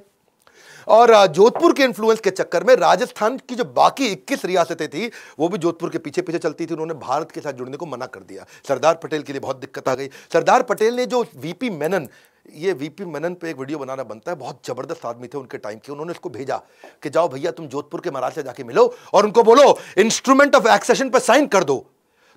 और 0.88 1.26
जोधपुर 1.28 1.72
के 1.72 1.82
इन्फ्लुएंस 1.84 2.20
के 2.20 2.30
चक्कर 2.30 2.64
में 2.64 2.74
राजस्थान 2.76 3.36
की 3.38 3.54
जो 3.54 3.64
बाकी 3.66 4.06
21 4.06 4.44
रियासतें 4.44 4.86
थी, 4.88 5.10
वो 5.38 5.48
भी 5.48 5.58
जोधपुर 5.58 5.90
के 5.90 5.98
पीछे 5.98 6.22
पीछे 6.22 6.38
चलती 6.38 6.66
थी, 6.66 6.72
उन्होंने 6.72 6.94
भारत 6.96 7.30
के 7.30 7.40
साथ 7.40 7.52
जुड़ने 7.52 7.76
को 7.76 7.86
मना 7.86 8.06
कर 8.06 8.20
दिया। 8.20 8.46
सरदार 8.68 8.94
पटेल 8.94 9.22
के 9.22 9.32
लिए 9.32 9.40
बहुत 9.40 9.56
दिक्कत 9.58 9.88
आ 9.88 9.94
गई। 9.94 10.08
सरदार 10.32 10.62
पटेल 10.62 10.94
ने 10.94 11.06
जो 11.06 11.24
वीपी 11.36 11.70
मेनन 11.72 12.08
ये 12.48 12.72
वीपी 12.72 13.04
मेनन 13.04 13.34
पे 13.34 13.50
एक 13.50 13.58
वीडियो 13.58 13.78
बनाना 13.78 14.02
बनता 14.04 14.30
है। 14.32 14.36
बहुत 14.38 14.60
ज़बरदस्त 14.66 15.04
आदमी 15.06 15.28
थे 15.28 15.38
उनके 15.38 15.58
टाइम 15.58 15.78
के। 15.78 15.92
उन्होंने 15.92 16.12
इसको 16.12 16.30
भेजा 16.30 16.56
कि 17.02 17.10
जाओ 17.10 17.28
भैया, 17.28 17.50
तुम 17.50 17.66
जोधपुर 17.66 18.00
के 18.00 18.10
महाराज 18.10 18.32
से 18.32 18.42
जाके 18.42 18.64
मिलो 18.64 18.94
और 19.14 19.24
उनको 19.24 19.42
बोलो 19.42 19.78
इंस्ट्रूमेंट 19.98 20.56
ऑफ़ 20.56 20.68
एक्सेशन 20.68 21.10
पर 21.10 21.18
साइन 21.20 21.46
कर 21.46 21.64
दो। 21.64 21.84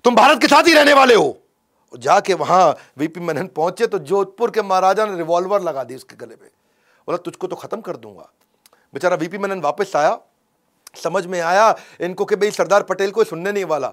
तुम 0.04 0.14
भारत 0.14 0.40
के 0.40 0.48
साथ 0.48 0.66
ही 0.66 0.74
रहने 0.74 0.92
वाले 0.92 1.14
हो। 1.14 1.38
जाके 1.92 2.34
वहाँ 2.34 2.76
वीपी 2.98 3.20
मेनन 3.20 3.46
पहुँचे 3.46 3.86
तो 3.86 3.98
जोधपुर 4.00 4.50
के 4.50 4.62
महाराजा 4.62 5.06
ने 5.06 5.16
रिवॉल्वर 5.16 5.62
लगा 5.62 5.84
दी 5.84 5.94
उसके 5.94 6.16
गले 6.16 6.34
पे। 6.34 6.46
बोला, 6.46 7.16
तुझको 7.16 7.46
तो 7.46 7.56
खत्म 7.56 7.80
कर 7.80 7.96
दूँगा। 7.96 8.28
बेचारा 8.94 9.16
वीपी 9.16 9.38
मेनन 9.38 9.60
वापस 9.60 9.96
आया। 9.96 10.18
समझ 10.96 11.24
में 11.26 11.40
आया 11.40 11.74
इनको 12.00 12.24
कि 12.24 12.36
भाई 12.36 12.50
सरदार 12.50 12.82
पटेल 12.82 13.10
को 13.10 13.24
सुनने 13.24 13.52
नहीं 13.52 13.64
वाला। 13.64 13.88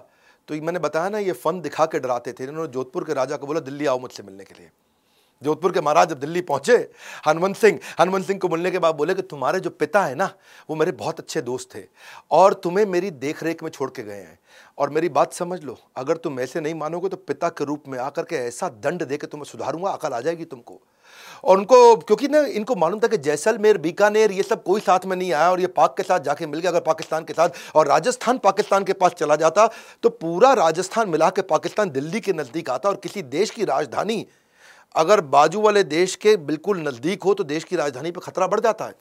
तो 0.48 0.54
मैंने 0.56 0.78
बताया 0.78 1.08
ना, 1.08 1.18
ये 1.18 1.32
फन 1.32 1.60
दिखा 1.60 1.86
के 1.86 1.98
डराते 1.98 2.32
थे। 2.32 2.44
इन्होंने 2.44 2.72
जोधपुर 2.72 3.04
के 3.04 3.14
राजा 3.14 3.36
को 3.36 3.46
बोला, 3.46 3.60
दिल्ली 3.60 3.86
आओ 3.86 3.98
मुझसे 3.98 4.22
मिलने 4.22 4.44
के 4.44 4.54
लिए। 4.54 4.70
जोधपुर 5.42 5.72
के 5.72 5.80
महाराज 5.80 6.08
जब 6.08 6.18
दिल्ली 6.20 6.40
पहुँचे, 6.42 6.76
हनुमंत 7.26 7.56
सिंह 7.56 7.78
हनुमंत 8.00 8.26
सिंह 8.26 8.38
को 8.38 8.48
मिलने 8.48 8.70
के 8.70 8.78
बाद 8.78 8.94
बोले 8.94 9.14
कि 9.14 9.22
तुम्हारे 9.22 9.60
जो 9.60 9.70
पिता 9.72 10.04
है 10.04 10.14
ना, 10.14 10.30
वो 10.70 10.76
मेरे 10.76 10.92
बहुत 10.92 11.20
अच्छे 11.20 11.40
दोस्त 11.42 11.74
थे 11.74 11.84
और 12.30 12.54
तुम्हें 12.54 12.84
मेरी 12.86 13.10
देख 13.12 13.42
रेख 13.42 13.62
में 13.62 13.70
छोड़ 13.70 13.90
के 13.90 14.02
गए 14.02 14.14
हैं। 14.14 14.38
और 14.78 14.90
मेरी 14.90 15.08
बात 15.08 15.32
समझ 15.32 15.62
लो, 15.62 15.78
अगर 15.96 16.16
तुम 16.16 16.40
ऐसे 16.40 16.60
नहीं 16.60 16.74
मानोगे 16.74 17.08
तो 17.08 17.16
पिता 17.18 17.48
के 17.48 17.64
रूप 17.64 17.88
में 17.88 17.98
आकर 17.98 18.22
के 18.22 18.36
ऐसा 18.36 18.68
दंड 18.82 19.02
दे 19.02 19.16
के 19.16 19.26
तुम्हें 19.26 19.44
सुधारूँगा, 19.44 19.90
अकल 19.90 20.12
आ 20.12 20.20
जाएगी 20.20 20.44
तुमको। 20.44 20.80
और 21.44 21.58
उनको, 21.58 21.96
क्योंकि 21.96 22.28
ना, 22.28 22.40
इनको 22.40 22.74
मालूम 22.76 23.00
था 23.00 23.06
कि 23.06 23.16
जैसलमेर, 23.18 23.78
बीकानेर, 23.78 24.32
ये 24.32 24.42
सब 24.42 24.62
कोई 24.62 24.80
साथ 24.80 25.06
में 25.06 25.16
नहीं 25.16 25.32
आया 25.32 25.50
और 25.50 25.60
ये 25.60 25.66
पाक 25.68 25.96
के 25.96 26.02
साथ 26.02 26.20
जाके 26.20 26.46
मिल 26.46 26.60
गया। 26.60 26.70
अगर 26.70 26.80
पाकिस्तान 26.82 27.24
के 27.24 27.32
साथ 27.32 27.76
और 27.76 27.88
राजस्थान 27.88 28.38
पाकिस्तान 28.38 28.84
के 28.84 28.92
पास 28.94 29.12
चला 29.12 29.36
जाता 29.36 29.66
तो 30.02 30.08
पूरा 30.10 30.52
राजस्थान 30.54 31.08
मिला 31.08 31.30
के 31.30 31.42
पाकिस्तान 31.44 31.90
दिल्ली 31.90 32.20
के 32.20 32.32
नज़दीक 32.32 32.70
आता 32.70 32.88
और 32.88 32.96
किसी 32.96 33.22
देश 33.24 33.50
की 33.50 33.64
राजधानी 33.64 34.26
अगर 34.94 35.20
बाजू 35.20 35.60
वाले 35.60 35.82
देश 35.84 36.14
के 36.16 36.36
बिल्कुल 36.36 36.78
नज़दीक 36.80 37.22
हो 37.22 37.34
तो 37.34 37.44
देश 37.44 37.64
की 37.64 37.76
राजधानी 37.76 38.10
पर 38.10 38.20
खतरा 38.20 38.46
बढ़ 38.46 38.60
जाता 38.60 38.84
है। 38.84 38.94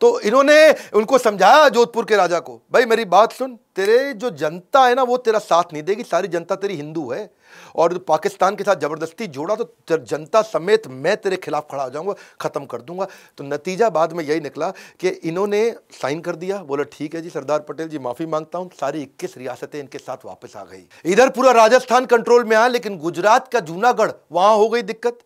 तो 0.00 0.18
इन्होंने 0.20 0.70
उनको 0.94 1.18
समझाया 1.18 1.68
जोधपुर 1.70 2.04
के 2.04 2.16
राजा 2.16 2.38
को, 2.40 2.60
भाई 2.72 2.84
मेरी 2.86 3.04
बात 3.06 3.32
सुन, 3.32 3.58
तेरे 3.76 4.12
जो 4.14 4.30
जनता 4.32 4.84
है 4.86 4.94
ना, 4.94 5.02
वो 5.02 5.16
तेरा 5.18 5.38
साथ 5.40 5.72
नहीं 5.72 5.82
देगी, 5.82 6.02
सारी 6.04 6.28
जनता 6.28 6.54
तेरी 6.56 6.76
हिंदू 6.76 7.10
है 7.12 7.30
और 7.76 7.96
पाकिस्तान 8.08 8.56
के 8.56 8.64
साथ 8.64 8.76
ज़बरदस्ती 8.76 9.26
जोड़ा 9.28 9.54
तो 9.54 9.96
जनता 9.98 10.42
समेत 10.44 10.86
मैं 10.88 11.16
तेरे 11.16 11.36
खिलाफ 11.38 11.66
खड़ा 11.70 11.82
हो 11.82 11.90
जाऊँगा, 11.90 12.14
ख़त्म 12.40 12.64
कर 12.66 12.80
दूँगा। 12.80 13.06
तो 13.38 13.44
नतीजा 13.44 13.88
बाद 13.90 14.12
में 14.12 14.24
यही 14.24 14.40
निकला 14.40 14.70
कि 15.00 15.08
इन्होंने 15.08 15.70
साइन 15.92 16.20
कर 16.20 16.36
दिया, 16.36 16.62
बोला, 16.62 16.84
ठीक 16.92 17.14
है 17.14 17.20
जी, 17.22 17.30
सरदार 17.30 17.60
पटेल 17.60 17.88
जी, 17.88 17.98
माफ़ी 17.98 18.26
माँगता 18.26 18.58
हूँ। 18.58 18.70
सारी 18.80 19.02
इक्कीस 19.02 19.36
रियासतें 19.38 19.78
इनके 19.80 19.98
साथ 19.98 20.24
वापस 20.26 20.56
आ 20.56 20.64
गई। 20.64 21.12
इधर 21.12 21.28
पूरा 21.30 21.52
राजस्थान 21.54 22.06
कंट्रोल 22.06 22.44
में 22.44 22.56
आया, 22.56 22.66
लेकिन 22.68 22.98
गुजरात 22.98 23.48
का 23.48 23.60
जूनागढ़, 23.62 24.10
वहाँ 24.32 24.56
हो 24.56 24.68
गई 24.68 24.82
दिक्कत। 24.84 25.18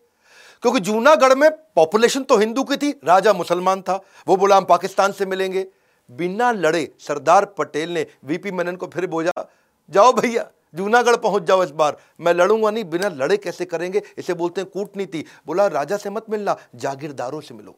क्योंकि 0.63 0.79
जूनागढ़ 0.79 1.33
में 1.35 1.49
पॉपुलेशन 1.75 2.23
तो 2.23 2.37
हिंदू 2.37 2.63
की 2.63 2.77
थी, 2.77 2.89
राजा 3.05 3.33
मुसलमान 3.33 3.81
था, 3.81 3.99
वो 4.27 4.37
बोला 4.37 4.57
हम 4.57 4.65
पाकिस्तान 4.65 5.11
से 5.11 5.25
मिलेंगे। 5.25 5.65
बिना 6.09 6.51
लड़े 6.51 6.87
सरदार 6.99 7.45
पटेल 7.57 7.89
ने 7.89 8.05
वीपी 8.25 8.51
मेनन 8.51 8.75
को 8.75 8.87
फिर 8.87 9.07
बोझा 9.07 9.47
जाओ 9.91 10.13
भैया, 10.13 10.49
जूनागढ़ 10.75 11.15
पहुँच 11.15 11.43
जाओ 11.43 11.63
इस 11.63 11.71
बार, 11.71 11.97
मैं 12.19 12.33
लड़ूँगा 12.33 12.71
नहीं, 12.71 12.83
बिना 12.85 13.09
लड़े 13.09 13.37
कैसे 13.37 13.65
करेंगे? 13.65 14.01
इसे 14.17 14.33
बोलते 14.33 14.61
हैं 14.61 14.69
कूटनीति। 14.69 15.23
बोला, 15.47 15.67
राजा 15.67 15.97
से 15.97 16.09
मत 16.09 16.25
मिलना, 16.29 16.55
जागीरदारों 16.75 17.41
से 17.41 17.53
मिलो। 17.53 17.75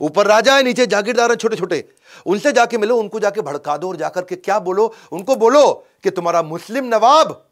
ऊपर 0.00 0.26
राजा 0.26 0.56
है, 0.56 0.62
नीचे 0.62 0.86
जागीरदार 0.86 1.30
है 1.30 1.36
छोटे 1.36 1.56
छोटे 1.56 1.84
उनसे 2.26 2.52
जाके 2.52 2.78
मिलो, 2.78 2.96
उनको 2.96 3.20
जाके 3.20 3.40
भड़का 3.40 3.76
दो 3.76 3.88
और 3.88 3.96
जाकर 3.96 4.24
के 4.24 4.36
क्या 4.36 4.58
बोलो? 4.58 4.92
उनको 5.12 5.36
बोलो 5.36 5.72
कि 6.04 6.10
तुम्हारा 6.10 6.42
मुस्लिम 6.42 6.84
नवाब 6.86 7.42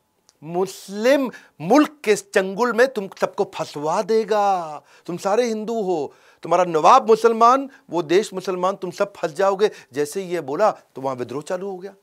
मुस्लिम 0.43 1.31
मुल्क 1.61 1.97
के 2.05 2.15
चंगुल 2.15 2.73
में 2.73 2.87
तुम 2.89 3.09
सबको 3.21 3.45
फंसवा 3.55 4.01
देगा। 4.03 4.83
तुम 5.07 5.17
सारे 5.17 5.47
हिंदू 5.47 5.81
हो। 5.83 6.13
तुम्हारा 6.43 6.65
नवाब 6.65 7.09
मुसलमान, 7.09 7.69
वो 7.91 8.03
देश 8.03 8.33
मुसलमान, 8.35 8.77
तुम 8.77 8.91
सब 8.91 9.13
फंस 9.17 9.33
जाओगे। 9.33 9.71
जैसे 9.93 10.23
ये 10.23 10.41
बोला 10.41 10.71
तो 10.71 11.01
वहाँ 11.01 11.17
विद्रोह 11.17 11.43
चालू 11.43 11.71
हो 11.71 11.77
गया। 11.77 11.95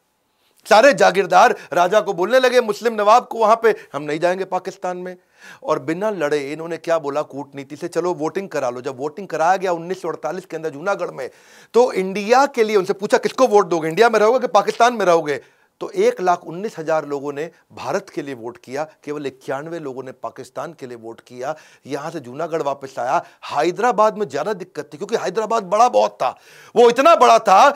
सारे 0.65 0.93
जागीरदार 0.93 1.55
राजा 1.73 1.99
को 2.01 2.13
बोलने 2.13 2.39
लगे, 2.39 2.61
मुस्लिम 2.61 2.93
नवाब 2.93 3.27
को 3.31 3.37
वहाँ 3.37 3.59
पे, 3.63 3.75
हम 3.93 4.03
नहीं 4.03 4.19
जाएँगे 4.19 4.45
पाकिस्तान 4.45 4.97
में। 4.97 5.15
और 5.63 5.79
बिना 5.79 6.09
लड़े 6.09 6.39
इन्होंने 6.53 6.77
क्या 6.77 6.97
बोला 6.99 7.21
कूटनीति 7.21 7.75
से? 7.75 7.87
चलो, 7.87 8.13
वोटिंग 8.13 8.49
करा 8.49 8.69
लो। 8.69 8.81
जब 8.81 8.97
वोटिंग 8.97 9.27
कराया 9.27 9.57
गया 9.57 9.71
उन्नीस 9.71 10.01
सौ 10.01 10.07
अड़तालीस 10.07 10.45
के 10.45 10.55
अंदर 10.57 10.69
जूनागढ़ 10.69 11.11
में 11.11 11.29
तो 11.73 11.91
इंडिया 11.93 12.45
के 12.45 12.63
लिए 12.63 12.75
उनसे 12.75 12.93
पूछा, 12.93 13.17
किसको 13.17 13.47
वोट 13.47 13.67
दोगे? 13.67 13.89
इंडिया 13.89 14.09
में 14.09 14.19
रहोगे 14.19 14.39
कि 14.39 14.47
पाकिस्तान 14.47 14.93
में 14.93 15.05
रहोगे? 15.05 15.41
तो 15.81 15.89
एक 15.91 16.21
लाख 16.21 16.43
उन्नीस 16.43 16.77
हज़ार 16.79 17.05
लोगों 17.07 17.33
ने 17.33 17.49
भारत 17.73 18.09
के 18.09 18.21
लिए 18.21 18.35
वोट 18.35 18.57
किया, 18.57 18.83
केवल 19.03 19.25
इक्यानवे 19.25 19.79
लोगों 19.79 20.03
ने 20.03 20.11
पाकिस्तान 20.13 20.73
के 20.73 20.87
लिए 20.87 20.97
वोट 20.97 21.21
किया। 21.21 21.55
यहाँ 21.85 22.11
से 22.11 22.19
जूनागढ़ 22.19 22.61
वापस 22.61 22.95
आया। 22.99 23.21
हैदराबाद 23.51 24.17
में 24.17 24.27
ज़्यादा 24.27 24.53
दिक्कत 24.55 24.89
थी, 24.93 24.97
क्योंकि 24.97 25.15
हैदराबाद 25.17 25.63
बड़ा 25.65 25.87
बहुत 25.89 26.17
था। 26.21 26.29
वो 26.75 26.89
इतना 26.89 27.15
बड़ा 27.15 27.39
था 27.39 27.69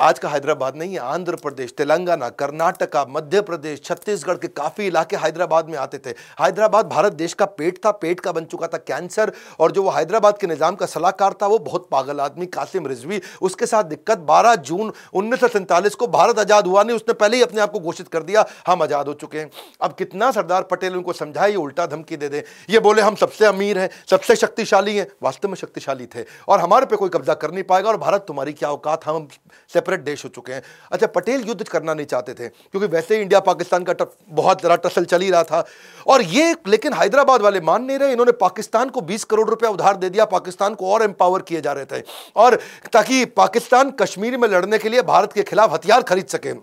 आज 0.00 0.18
का 0.18 0.28
हैदराबाद 0.28 0.76
नहीं 0.76 0.92
है 0.92 0.98
आंध्र 0.98 1.36
प्रदेश, 1.36 1.72
तेलंगाना, 1.72 2.28
कर्नाटका, 2.28 3.04
मध्य 3.08 3.40
प्रदेश, 3.40 3.82
छत्तीसगढ़ 3.84 4.36
के 4.36 4.48
काफ़ी 4.50 4.86
इलाके 4.86 5.16
हैदराबाद 5.16 5.68
में 5.68 5.76
आते 5.78 5.98
थे। 5.98 6.10
हैदराबाद 6.40 6.86
भारत 6.86 7.12
देश 7.12 7.34
का 7.34 7.44
पेट 7.46 7.78
था, 7.86 7.90
पेट 7.92 8.20
का 8.20 8.32
बन 8.32 8.44
चुका 8.44 8.66
था 8.66 8.78
कैंसर, 8.78 9.32
और 9.60 9.72
जो 9.72 9.82
वो 9.82 9.90
हैदराबाद 9.90 10.38
के 10.38 10.46
निज़ाम 10.46 10.74
का 10.74 10.86
सलाहकार 10.86 11.32
था, 11.32 11.46
वो 11.46 11.58
बहुत 11.60 11.88
पागल 11.90 12.20
आदमी, 12.20 12.46
कासिम 12.48 12.86
रिजवी। 12.86 13.20
उसके 13.42 13.66
साथ 13.66 13.84
दिक्कत 13.84 14.18
12 14.18 14.54
जून 14.62 14.92
उन्नीस 15.14 15.94
को 15.94 16.06
भारत 16.08 16.38
आज़ाद 16.38 16.66
हुआ 16.66 16.82
नहीं, 16.82 16.96
उसने 16.96 17.14
पहले 17.14 17.36
ही 17.36 17.42
अपने 17.42 17.60
आप 17.60 17.72
को 17.72 17.80
घोषित 17.80 18.08
कर 18.08 18.22
दिया, 18.22 18.44
हम 18.66 18.82
आज़ाद 18.82 19.08
हो 19.08 19.14
चुके 19.14 19.38
हैं। 19.38 19.50
अब 19.80 19.94
कितना 19.94 20.30
सरदार 20.30 20.62
पटेल 20.62 20.96
उनको 20.96 21.12
समझाए, 21.12 21.50
ये 21.50 21.56
उल्टा 21.56 21.86
धमकी 21.86 22.16
दे 22.16 22.28
दें। 22.28 22.42
ये 22.70 22.78
बोले, 22.80 23.02
हम 23.02 23.14
सबसे 23.14 23.46
अमीर 23.46 23.78
हैं, 23.78 23.88
सबसे 24.10 24.36
शक्तिशाली 24.36 24.96
हैं। 24.96 25.06
वास्तव 25.22 25.48
में 25.48 25.54
शक्तिशाली 25.54 26.06
थे, 26.06 26.24
और 26.48 26.60
हमारे 26.60 26.86
पे 26.86 26.96
कोई 26.96 27.08
कब्जा 27.08 27.34
कर 27.34 27.50
नहीं 27.50 27.64
पाएगा, 27.64 27.88
और 27.88 27.96
भारत 27.96 28.24
तुम्हारी 28.28 28.52
क्या 28.52 28.70
औकात? 28.70 29.06
हम 29.06 29.28
सेपरेट 29.74 30.00
देश 30.02 30.24
हो 30.24 30.30
चुके 30.30 30.52
हैं। 30.52 30.62
अच्छा 30.92 31.06
पटेल 31.08 31.44
युद्ध 31.44 31.62
करना 31.62 31.94
नहीं 31.94 32.06
चाहते 32.06 32.34
थे, 32.34 32.48
क्योंकि 32.48 32.86
वैसे 32.88 33.16
ही 33.16 33.22
इंडिया 33.22 33.40
पाकिस्तान 33.42 33.84
का 33.84 33.94
बहुत 34.30 34.62
ज़रा 34.62 34.76
टसल 34.78 35.04
चल 35.04 35.20
ही 35.20 35.30
रहा 35.30 35.42
था। 35.44 35.64
और 36.06 36.22
ये, 36.24 36.54
लेकिन 36.66 36.92
हैदराबाद 36.94 37.42
वाले 37.42 37.60
मान 37.62 37.84
नहीं 37.84 37.98
रहे, 37.98 38.12
इन्होंने 38.12 38.32
पाकिस्तान 38.40 38.88
को 38.88 39.00
20 39.02 39.24
करोड़ 39.24 39.48
रुपया 39.50 39.70
उधार 39.70 39.96
दे 39.96 40.10
दिया, 40.10 40.24
पाकिस्तान 40.26 40.74
को 40.74 40.92
और 40.92 41.02
एम्पावर 41.02 41.42
किए 41.42 41.60
जा 41.60 41.72
रहे 41.72 41.84
थे। 41.86 42.02
और 42.36 42.58
ताकि 42.92 43.24
पाकिस्तान 43.36 43.90
कश्मीर 44.00 44.36
में 44.36 44.48
लड़ने 44.48 44.78
के 44.78 44.88
लिए 44.88 45.02
भारत 45.04 45.32
के 45.32 45.42
खिलाफ 45.44 45.72
हथियार 45.72 46.02
खरीद 46.04 46.26
सके। 46.28 46.54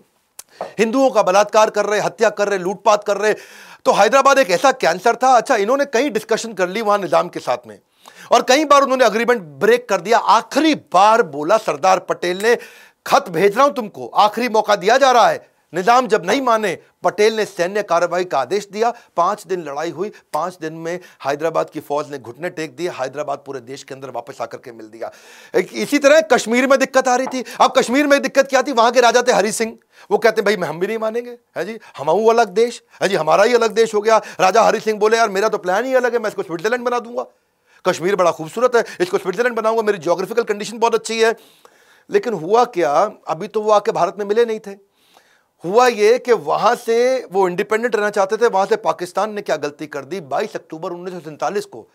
हिंदुओं 0.78 1.10
का 1.10 1.22
बलात्कार 1.22 1.70
कर 1.70 1.86
रहे, 1.86 2.00
हत्या 2.00 2.28
कर 2.30 2.48
रहे, 2.48 2.58
लूटपाट 2.58 3.04
कर 3.04 3.16
रहे 3.16 3.34
तो 3.86 3.92
हैदराबाद 3.92 4.38
एक 4.38 4.50
ऐसा 4.50 4.70
कैंसर 4.74 5.16
था। 5.16 5.28
अच्छा 5.36 5.56
इन्होंने 5.56 5.84
कई 5.86 6.10
डिस्कशन 6.10 6.52
कर 6.54 6.68
ली 6.68 6.80
वहाँ 6.82 6.98
निज़ाम 6.98 7.28
के 7.28 7.40
साथ 7.40 7.66
में। 7.66 7.78
और 8.32 8.42
कई 8.42 8.64
बार 8.64 8.82
उन्होंने 8.82 9.04
अग्रीमेंट 9.04 9.42
ब्रेक 9.60 9.88
कर 9.88 10.00
दिया। 10.00 10.18
आखिरी 10.18 10.74
बार 10.94 11.22
बोला 11.28 11.56
सरदार 11.58 11.98
पटेल 12.00 12.42
ने 12.42 12.56
खत 13.06 13.28
भेज 13.28 13.56
रहा 13.56 13.64
हूँ 13.64 13.74
तुमको। 13.74 14.06
आखिरी 14.06 14.48
मौका 14.48 14.76
दिया 14.76 14.98
जा 14.98 15.10
रहा 15.10 15.28
है। 15.28 15.48
निज़ाम 15.72 16.06
जब 16.06 16.24
नहीं 16.26 16.40
माने, 16.42 16.78
पटेल 17.04 17.34
ने 17.34 17.44
सैन्य 17.44 17.82
कार्रवाई 17.82 18.24
का 18.24 18.38
आदेश 18.38 18.66
दिया। 18.72 18.92
पाँच 19.16 19.46
दिन 19.46 19.62
लड़ाई 19.62 19.90
हुई। 19.90 20.10
पाँच 20.32 20.56
दिन 20.60 20.72
में 20.72 20.98
हैदराबाद 21.26 21.70
की 21.70 21.80
फौज 21.80 22.10
ने 22.10 22.18
घुटने 22.18 22.50
टेक 22.50 22.74
दिए। 22.76 22.90
हैदराबाद 22.90 23.42
पूरे 23.46 23.60
देश 23.60 23.82
के 23.82 23.94
अंदर 23.94 24.10
वापस 24.10 24.40
आकर 24.40 24.58
के 24.58 24.72
मिल 24.72 24.86
दिया। 24.86 25.10
इसी 25.54 25.98
तरह 25.98 26.20
कश्मीर 26.32 26.66
में 26.66 26.78
दिक्कत 26.78 27.08
आ 27.08 27.14
रही 27.16 27.26
थी। 27.26 27.44
अब 27.60 27.72
कश्मीर 27.78 28.06
में 28.06 28.20
दिक्कत 28.22 28.48
क्या 28.48 28.62
थी? 28.62 28.72
वहाँ 28.72 28.90
के 28.90 29.00
राजा 29.00 29.22
थे 29.22 29.32
हरि 29.32 29.52
सिंह। 29.52 29.76
वो 30.10 30.18
कहते 30.18 30.40
हैं, 30.40 30.44
भाई 30.44 30.68
हम 30.68 30.80
भी 30.80 30.86
नहीं 30.86 30.98
मानेंगे। 30.98 31.38
है 31.56 31.64
जी? 31.64 31.78
हम 31.98 32.08
अलग 32.08 32.48
देश। 32.48 32.82
है 33.02 33.08
जी? 33.08 33.14
हमारा 33.14 33.44
ही 33.44 33.54
अलग 33.54 33.70
देश 33.70 33.94
हो 33.94 34.00
गया। 34.00 34.18
राजा 34.40 34.62
हरि 34.62 34.80
सिंह 34.80 34.98
बोले, 34.98 35.16
यार, 35.16 35.28
मेरा 35.28 35.48
तो 35.48 35.58
प्लान 35.58 35.84
ही 35.84 35.94
अलग 35.94 36.12
है। 36.12 36.18
मैं 36.18 36.28
इसको 36.28 36.42
स्विट्जरलैंड 36.42 36.84
बना 36.84 36.98
दूँगा। 36.98 37.26
कश्मीर 37.84 38.16
बड़ा 38.16 38.30
खूबसूरत 38.30 38.76
है। 38.76 38.84
इसको 39.00 39.18
स्विट्जरलैंड 39.18 39.56
बनाऊँगा। 39.56 39.82
मेरी 39.82 39.98
जोग्राफिकल 39.98 40.42
कंडीशन 40.42 40.78
बहुत 40.78 40.94
अच्छी 40.94 41.20
है। 41.20 41.34
लेकिन 42.10 42.32
हुआ 42.34 42.64
क्या? 42.66 42.92
अभी 43.28 43.48
तो 43.48 43.60
वो 43.62 43.70
आके 43.70 43.92
भारत 43.92 44.16
में 44.18 44.24
मिले 44.26 44.44
नहीं 44.44 44.60
थे। 44.60 44.70
हुआ 45.64 45.86
ये 45.86 46.18
कि 46.18 46.32
वहाँ 46.32 46.74
से 46.74 47.26
वो 47.32 47.46
इंडिपेंडेंट 47.48 47.96
रहना 47.96 48.10
चाहते 48.10 48.36
थे, 48.36 48.46
वहाँ 48.46 48.66
से 48.66 48.76
पाकिस्तान 48.76 49.32
ने 49.32 49.42
क्या 49.42 49.56
गलती 49.56 49.86
कर 49.86 50.04
दी? 50.04 50.20
22 50.20 50.56
अक्टूबर 50.56 50.90
उन्नीस 50.90 51.14
सौ 51.14 51.20
सैंतालीस 51.20 51.64
को, 51.64 51.86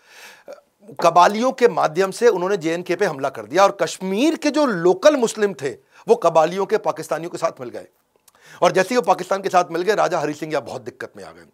कबालियों 1.02 1.52
के 1.52 1.68
माध्यम 1.68 2.12
से 2.12 2.28
उन्होंने 2.28 2.58
जे 2.58 2.78
पे 2.90 3.06
हमला 3.06 3.30
कर 3.30 3.46
दिया 3.46 3.64
और 3.64 3.78
कश्मीर 3.82 4.36
के 4.36 4.52
जो 4.52 4.66
लोकल 4.66 5.16
मुस्लिम 5.16 5.54
थे, 5.54 5.70
वो 6.08 6.16
कबालियों 6.16 6.66
के 6.66 6.78
पाकिस्तानियों 6.78 7.30
के 7.30 7.38
साथ 7.38 7.62
मिल 7.62 7.70
गए। 7.70 7.88
और 8.62 8.72
जैसे 8.72 8.90
ही 8.90 8.96
वो 8.96 9.02
पाकिस्तान 9.02 9.42
के 9.42 9.50
साथ 9.50 9.72
मिल 9.72 9.82
गए, 9.82 9.96
राजा 9.96 10.20
हरि 10.20 10.34
सिंह 10.34 10.54
या 10.54 10.60
बहुत 10.60 10.82
दिक्कत 10.82 11.12
में 11.18 11.24
आ 11.24 11.32
गए। 11.32 11.46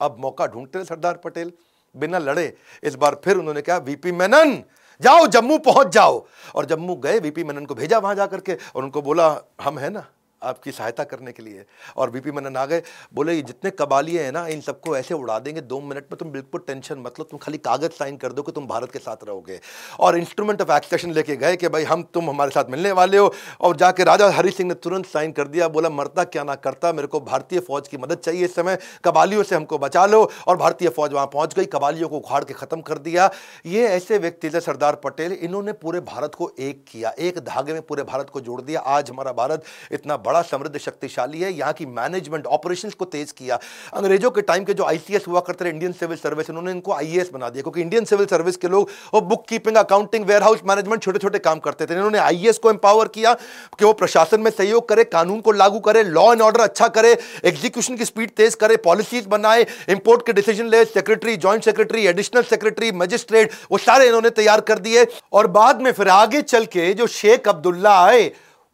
अब 0.00 0.16
मौका 0.18 0.46
ढूंढते 0.46 0.84
सरदार 0.84 1.20
पटेल। 1.24 1.52
बिना 1.94 2.18
लड़े 2.18 2.52
इस 2.82 2.94
बार 2.94 3.20
फिर 3.24 3.36
उन्होंने 3.36 3.62
कहा 3.62 3.76
वीपी 3.78 4.12
मेनन 4.12 4.62
जाओ 5.00 5.26
जम्मू 5.26 5.58
पहुँच 5.58 5.92
जाओ। 5.92 6.26
और 6.54 6.66
जम्मू 6.66 6.96
गए 6.96 7.18
वीपी 7.18 7.44
मेनन 7.44 7.66
को 7.66 7.74
भेजा 7.74 7.98
वहाँ 7.98 8.14
जाकर 8.14 8.40
के 8.40 8.58
और 8.74 8.82
उनको 8.82 9.02
बोला, 9.02 9.28
हम 9.60 9.78
है 9.78 9.90
ना। 9.90 10.04
आपकी 10.42 10.72
सहायता 10.72 11.04
करने 11.04 11.32
के 11.32 11.42
लिए। 11.42 11.64
और 11.96 12.10
बीपी 12.10 12.30
मनन 12.30 12.56
आ 12.56 12.66
गए, 12.66 12.82
बोले, 13.14 13.34
ये 13.34 13.42
जितने 13.42 13.70
कबालिए 13.70 14.22
हैं 14.22 14.32
ना, 14.32 14.46
इन 14.46 14.60
सबको 14.60 14.96
ऐसे 14.96 15.14
उड़ा 15.14 15.38
देंगे, 15.38 15.60
दो 15.60 15.80
मिनट 15.80 16.04
में 16.12 16.16
तुम 16.18 16.30
बिल्कुल 16.30 16.60
टेंशन 16.66 16.98
मत 16.98 17.14
लो, 17.18 17.24
तुम 17.24 17.38
खाली 17.38 17.58
कागज़ 17.58 17.90
साइन 17.90 18.16
कर 18.16 18.32
दो 18.32 18.42
कि 18.42 18.52
तुम 18.52 18.66
भारत 18.66 18.92
के 18.92 18.98
साथ 18.98 19.16
रहोगे। 19.24 19.60
और 20.00 20.18
इंस्ट्रूमेंट 20.18 20.62
ऑफ़ 20.62 20.72
एक्सेशन 20.72 21.12
लेके 21.12 21.36
गए 21.36 21.56
कि, 21.56 21.68
भाई, 21.68 21.84
हम 21.84 22.02
तुम 22.02 22.30
हमारे 22.30 22.50
साथ 22.50 22.64
मिलने 22.70 22.92
वाले 22.92 23.18
हो। 23.18 23.34
और 23.60 23.76
जाके 23.76 24.04
राजा 24.04 24.28
हरि 24.30 24.50
सिंह 24.50 24.68
ने 24.68 24.74
तुरंत 24.74 25.06
साइन 25.06 25.32
कर 25.32 25.48
दिया, 25.48 25.68
बोला, 25.68 25.90
मरता 25.90 26.24
क्या 26.24 26.44
ना 26.44 26.54
करता, 26.54 26.92
मेरे 26.92 27.08
को 27.08 27.20
भारतीय 27.20 27.60
फौज 27.60 27.88
की 27.88 27.96
मदद 27.96 28.18
चाहिए 28.18 28.44
इस 28.44 28.54
समय, 28.54 28.78
कबालियों 29.04 29.42
से 29.42 29.56
हमको 29.56 29.78
बचा 29.78 30.06
लो। 30.06 30.30
और 30.46 30.56
भारतीय 30.56 30.88
फौज 30.88 31.12
वहाँ 31.12 31.26
पहुँच 31.26 31.54
गई, 31.54 31.64
कबालियों 31.64 32.08
को 32.08 32.16
उखाड़ 32.16 32.44
के 32.44 32.54
ख़त्म 32.54 32.80
कर 32.80 32.98
दिया। 32.98 33.30
ये 33.66 33.86
ऐसे 33.86 34.18
व्यक्ति 34.18 34.50
थे 34.50 34.60
सरदार 34.60 34.94
पटेल, 34.94 35.32
इन्होंने 35.32 35.72
पूरे 35.72 36.00
भारत 36.00 36.34
को 36.34 36.50
एक 36.58 36.84
किया, 36.92 37.14
एक 37.18 37.38
धागे 37.38 37.72
में 37.72 37.82
पूरे 37.82 38.02
भारत 38.02 38.30
को 38.30 38.40
जोड़ 38.40 38.60
दिया। 38.62 38.80
आज 38.80 39.10
हमारा 39.10 39.32
भारत 39.32 39.64
इतना 39.92 40.16
बड़ा 40.16 40.31
बड़ा 40.32 40.42
समृद्ध 40.44 40.78
शक्तिशाली 40.78 41.40
है। 41.40 41.52
यहाँ 41.52 41.72
की 41.72 41.86
मैनेजमेंट 41.88 42.46
ऑपरेशन 42.48 42.90
को 42.90 43.04
तेज 43.06 43.32
किया। 43.32 43.58
अंग्रेज़ों 43.94 44.30
के 44.30 44.42
टाइम 44.42 44.64
के 44.64 44.74
जो 44.74 44.84
आईसीएस 44.84 45.24
हुआ 45.28 45.40
करते 45.40 45.64
थे 45.64 45.68
इंडियन 45.70 45.92
सिविल 45.94 46.16
सर्विस 46.18 46.50
उन्होंने 46.50 46.70
इनको 46.70 46.92
आईएएस 46.92 47.30
बना 47.32 47.48
दिया। 47.48 47.62
क्योंकि 47.62 47.80
इंडियन 47.80 48.04
सिविल 48.04 48.26
सर्विस 48.26 48.56
के 48.56 48.68
लोग 48.68 48.90
वो 49.14 49.20
book 49.22 49.44
keeping 49.48 49.76
accounting 49.76 50.24
warehouse 50.42 50.60
management 50.66 51.02
छोटे 51.02 51.18
छोटे 51.18 51.38
काम 51.40 51.58
करते 51.60 51.86
थे। 51.86 51.94
इन्होंने 51.94 52.18
आईएएस 52.18 52.58
को 52.58 52.70
एम्पावर 52.70 53.08
किया 53.08 53.34
कि 53.78 53.84
वो 53.84 53.92
प्रशासन 53.94 54.40
में 54.40 54.50
सहयोग 54.50 54.88
करे, 54.88 55.04
कानून 55.06 55.40
को 55.40 55.52
लागू 55.52 55.80
करे 55.80 56.02
लॉ 56.04 56.30
एंड 56.32 56.42
ऑर्डर 56.42 56.60
अच्छा 56.60 56.88
करे 56.90 57.16
एग्जीक्यूशन 57.44 57.96
की 57.96 58.04
स्पीड 58.04 58.30
तेज 58.36 58.54
करे 58.54 58.76
पॉलिसीज़ 58.84 59.28
बनाए 59.28 59.66
इंपोर्ट 59.90 60.26
के 60.26 60.32
डिसीज़न 60.32 60.68
ले 60.68 60.84
secretary 60.86 61.36
joint 61.36 61.64
secretary 61.64 62.06
additional 62.06 62.42
secretary 62.44 62.92
magistrate 62.94 63.52
वो 63.72 63.78
सारे 63.80 64.06
इन्होंने 64.06 64.30
तैयार 64.32 64.60
कर 64.62 64.78
दिए। 64.80 65.06
और 65.32 65.46
बाद 65.52 65.80
में 65.82 65.92
फिर 65.92 66.08
आगे 66.10 66.42
चल 66.44 66.64
के 66.68 66.92
जो 66.94 67.06
शेख 67.08 67.48
अब्दुल्ला 67.48 67.98
आए 68.04 68.30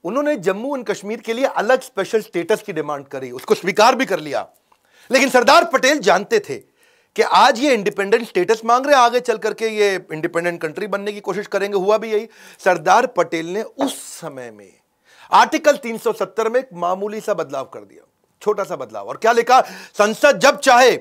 उन्होंने 0.08 0.36
जम्मू 0.38 0.76
एंड 0.76 0.84
कश्मीर 0.86 1.20
के 1.20 1.32
लिए 1.32 1.44
अलग 1.44 1.80
स्पेशल 1.82 2.20
स्टेटस 2.20 2.62
की 2.62 2.72
डिमांड 2.72 3.06
करी, 3.06 3.30
उसको 3.30 3.54
स्वीकार 3.54 3.94
भी 3.94 4.06
कर 4.06 4.20
लिया। 4.20 4.46
लेकिन 5.10 5.30
सरदार 5.30 5.64
पटेल 5.64 5.98
जानते 6.00 6.38
थे 6.40 6.56
कि 7.16 7.22
आज 7.22 7.58
ये 7.60 7.74
इंडिपेंडेंट 7.74 8.26
स्टेटस 8.26 8.60
मांग 8.64 8.86
रहे 8.86 8.96
आगे 8.96 9.20
चल 9.20 9.38
करके 9.38 9.68
ये 9.68 9.94
इंडिपेंडेंट 10.12 10.60
कंट्री 10.60 10.86
बनने 10.86 11.12
की 11.12 11.20
कोशिश 11.20 11.46
करेंगे, 11.46 11.76
हुआ 11.76 11.98
भी 11.98 12.12
यही। 12.12 12.28
सरदार 12.60 13.06
पटेल 13.16 13.46
ने 13.46 13.62
उस 13.62 13.96
समय 14.12 14.50
में 14.50 14.72
आर्टिकल 15.30 15.76
370 15.76 16.48
में 16.48 16.60
एक 16.60 16.68
मामूली 16.74 17.20
सा 17.20 17.34
बदलाव 17.34 17.64
कर 17.64 17.80
दिया, 17.80 18.02
छोटा 18.42 18.64
सा 18.64 18.76
बदलाव। 18.76 19.08
और 19.08 19.16
क्या 19.16 19.32
लिखा? 19.32 19.60
संसद 19.94 20.38
जब 20.38 20.58
चाहे 20.60 20.96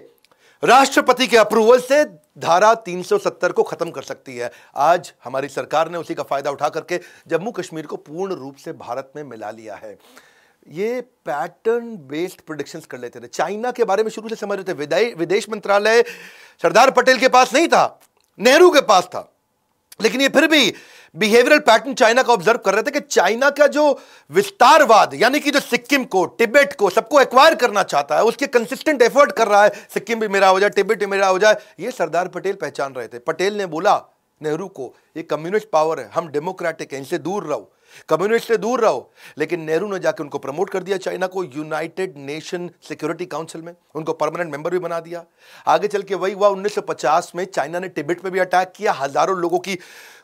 राष्ट्रपति 0.63 1.27
के 1.27 1.37
अप्रूवल 1.37 1.79
से 1.79 2.03
धारा 2.39 2.73
370 2.83 3.51
को 3.51 3.63
खत्म 3.63 3.91
कर 3.91 4.01
सकती 4.01 4.37
है। 4.37 4.51
आज 4.75 5.11
हमारी 5.23 5.47
सरकार 5.49 5.89
ने 5.91 5.97
उसी 5.97 6.15
का 6.15 6.23
फ़ायदा 6.23 6.51
उठा 6.51 6.69
करके 6.69 6.99
जम्मू 7.27 7.51
कश्मीर 7.51 7.85
को 7.85 7.95
पूर्ण 7.97 8.33
रूप 8.33 8.55
से 8.55 8.73
भारत 8.73 9.11
में 9.15 9.23
मिला 9.23 9.51
लिया 9.51 9.75
है। 9.75 9.97
ये 10.67 11.01
पैटर्न 11.01 11.95
बेस्ड 12.07 12.41
प्रोडिक्शंस 12.41 12.85
कर 12.85 12.99
लेते 12.99 13.19
थे। 13.19 13.27
चाइना 13.27 13.71
के 13.71 13.83
बारे 13.83 14.03
में 14.03 14.09
शुरू 14.11 14.29
से 14.29 14.35
समझ 14.35 14.59
रहे 14.59 14.73
थे 14.73 15.13
विदेश 15.15 15.49
मंत्रालय 15.49 16.03
सरदार 16.61 16.91
पटेल 16.91 17.17
के 17.17 17.27
पास 17.29 17.53
नहीं 17.53 17.67
था, 17.67 17.99
नेहरू 18.39 18.69
के 18.71 18.81
पास 18.83 19.05
था। 19.05 19.31
लेकिन 19.99 20.21
ये 20.21 20.29
फिर 20.29 20.47
भी 20.47 20.73
बिहेवियरल 21.17 21.59
पैटर्न 21.59 21.93
चाइना 21.93 22.23
का 22.23 22.33
ऑब्ज़र्व 22.33 22.57
कर 22.57 22.73
रहे 22.73 22.83
थे 22.83 22.91
कि 22.91 22.99
चाइना 22.99 23.49
का 23.49 23.67
जो 23.67 23.99
विस्तारवाद, 24.31 25.13
यानी 25.13 25.39
कि 25.39 25.51
जो 25.51 25.59
सिक्किम 25.59 26.03
को, 26.03 26.25
टिबेट 26.25 26.75
को 26.75 26.89
सबको 26.89 27.21
एक्वायर 27.21 27.55
करना 27.55 27.83
चाहता 27.83 28.15
है, 28.15 28.23
उसके 28.23 28.47
कंसिस्टेंट 28.47 29.01
एफर्ट 29.01 29.31
कर 29.31 29.47
रहा 29.47 29.63
है, 29.63 29.69
सिक्किम 29.93 30.19
भी 30.19 30.27
मेरा 30.27 30.47
हो 30.47 30.59
जाए, 30.59 30.69
टिबेट 30.69 30.99
भी 30.99 31.05
मेरा 31.05 31.27
हो 31.27 31.39
जाए, 31.39 31.57
ये 31.79 31.91
सरदार 31.91 32.27
पटेल 32.27 32.53
पहचान 32.53 32.93
रहे 32.93 33.07
थे। 33.07 33.19
पटेल 33.19 33.57
ने 33.57 33.65
बोला, 33.65 34.01
नेहरू 34.41 34.67
को, 34.67 34.95
ये 35.17 35.23
कम्युनिस्ट 35.23 35.69
पावर 35.69 35.99
है, 35.99 36.09
हम 36.13 36.27
डेमोक्रेटिक 36.27 36.93
हैं, 36.93 36.99
इनसे 36.99 37.17
दूर 37.17 37.43
रहो। 37.43 37.71
कम्युनिस्ट 38.09 38.47
से 38.47 38.57
दूर 38.57 38.81
रहो, 38.81 39.11
लेकिन 39.37 39.61
नेहरू 39.61 39.87
ने 39.87 39.99
जाके 39.99 40.23
उनको 40.23 40.37
प्रमोट 40.37 40.69
कर 40.69 40.83
दिया 40.83 40.97
चाइना 40.97 41.27
को, 41.27 41.43
यूनाइटेड 41.43 42.13
नेशन 42.17 42.69
सिक्योरिटी 42.81 43.25
काउंसिल 43.25 43.61
में। 43.61 43.73
उनको 43.95 44.13
परमानेंट 44.13 44.51
मेंबर 44.51 44.71
भी 44.71 44.79
बना 44.79 44.99
दिया। 44.99 45.23
आगे 45.67 45.87
चल 45.87 46.01
के 46.01 46.15
वही 46.15 46.33
हुआ 46.33 46.49
1950 46.49 47.31
में 47.35 47.45
चाइना 47.45 47.79
ने 47.79 47.87
टिबेट 47.87 48.21
पे 48.21 48.29
भी 48.29 48.39
अटैक 48.39 48.71
किया, 48.75 48.93
हज़ारों 48.93 49.37
लोगों 49.37 49.59
की 49.59 49.75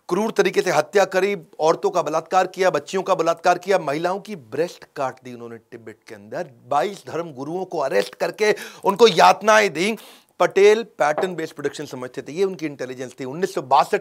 क्रूर 0.09 0.31
तरीके 0.31 0.61
से 0.61 0.71
हत्या 0.71 1.03
करी, 1.05 1.35
औरतों 1.59 1.89
का 1.89 2.01
बलात्कार 2.01 2.47
किया, 2.47 2.69
बच्चियों 2.69 3.03
का 3.03 3.15
बलात्कार 3.15 3.57
किया, 3.57 3.79
महिलाओं 3.79 4.19
की 4.19 4.35
ब्रेस्ट 4.35 4.85
काट 4.95 5.19
दी 5.23 5.33
उन्होंने 5.33 5.57
टिबेट 5.57 5.99
के 6.07 6.15
अंदर। 6.15 6.49
22 6.67 7.03
धर्म 7.07 7.31
गुरुओं 7.33 7.65
को 7.65 7.77
अरेस्ट 7.77 8.15
करके 8.15 8.55
उनको 8.83 9.07
यातनाएँ 9.07 9.69
दी। 9.69 9.95
पटेल 10.43 10.83
पैटर्न 10.99 11.35
बेस्ड 11.35 11.55
प्रोडक्शन 11.55 11.85
समझते 11.85 12.21
थे, 12.21 12.31
ये 12.31 12.43
उनकी 12.43 12.65
इंटेलिजेंस 12.65 13.15
थी। 13.19 13.25
उन्नीस 13.25 13.55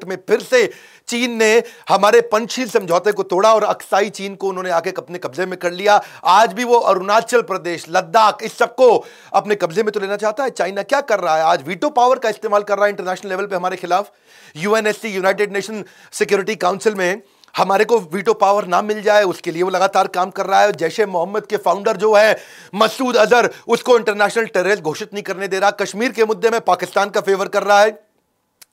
में 0.07 0.17
फिर 0.29 0.41
से 0.43 0.67
चीन 1.09 1.37
ने 1.37 1.53
हमारे 1.89 2.21
पंचशील 2.33 2.69
समझौते 2.69 3.13
को 3.13 3.23
तोड़ा 3.25 3.53
और 3.55 3.65
अक्साई 3.65 4.11
चीन 4.11 4.35
को 4.35 4.49
उन्होंने 4.49 4.71
आके 4.71 4.91
अपने 4.99 5.19
कब्जे 5.19 5.47
में 5.47 5.59
कर 5.59 5.73
लिया। 5.73 6.01
आज 6.27 6.53
भी 6.53 6.65
वो 6.65 6.79
अरुणाचल 6.79 7.43
प्रदेश, 7.43 7.85
लद्दाख, 7.89 8.43
इस 8.43 8.57
सबको 8.59 8.89
अपने 9.33 9.55
कब्जे 9.55 9.83
में 9.83 9.93
तो 9.93 10.01
लेना 10.01 10.17
चाहता 10.17 10.45
है। 10.45 10.51
चाइना 10.53 10.83
क्या 10.85 11.01
कर 11.03 11.21
रहा 11.21 11.37
है? 11.37 11.43
आज 11.43 11.67
वीटो 11.69 11.91
पावर 11.91 12.19
का 12.19 12.29
इस्तेमाल 12.29 12.63
कर 12.63 12.77
रहा 12.77 12.85
है 12.85 12.91
इंटरनेशनल 12.91 13.31
लेवल 13.31 13.47
पर 13.47 13.57
हमारे 13.57 13.77
खिलाफ। 13.77 14.11
UNSC, 14.57 15.09
United 15.09 15.53
Nation 15.53 15.85
Security 16.13 16.57
Council 16.57 16.95
में 16.95 17.23
हमारे 17.57 17.85
को 17.85 17.99
वीटो 17.99 18.35
पावर 18.35 18.67
ना 18.67 18.83
मिल 18.83 19.03
जाए, 19.03 19.23
उसके 19.23 19.51
लिए 19.51 19.63
वो 19.63 19.71
लगातार 19.71 20.07
काम 20.07 20.31
कर 20.31 20.47
रहा 20.47 20.61
है। 20.61 20.73
जैसे 20.73 21.07
मोहम्मद 21.07 21.47
के 21.47 21.57
फाउंडर 21.57 21.97
जो 21.97 22.15
है, 22.15 22.37
मसूद 22.75 23.17
अजहर, 23.17 23.51
उसको 23.69 23.99
इंटरनेशनल 23.99 24.47
टेररिस्ट 24.47 24.83
घोषित 24.83 25.15
नहीं 25.15 25.23
करने 25.23 25.49
दे 25.49 25.59
रहा। 25.59 25.71
कश्मीर 25.71 26.13
के 26.13 26.25
मुद्दे 26.25 26.51
में 26.51 26.61
पाकिस्तान 26.61 27.11
का 27.11 27.21
फेवर 27.21 27.49
कर 27.49 27.63
रहा 27.63 27.81
है। 27.81 27.91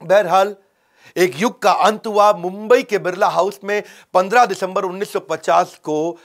बहरहाल, 0.03 0.55
एक 1.17 1.33
युग 1.39 1.61
का 1.61 1.71
अंत 1.71 2.07
हुआ। 2.07 2.33
मुंबई 2.33 2.83
के 2.83 2.97
बिरला 2.97 3.27
हाउस 3.27 3.59
में 3.63 3.83
15 4.13 4.45
दिसंबर 4.45 4.83
1950 4.83 5.75
को 5.83 6.17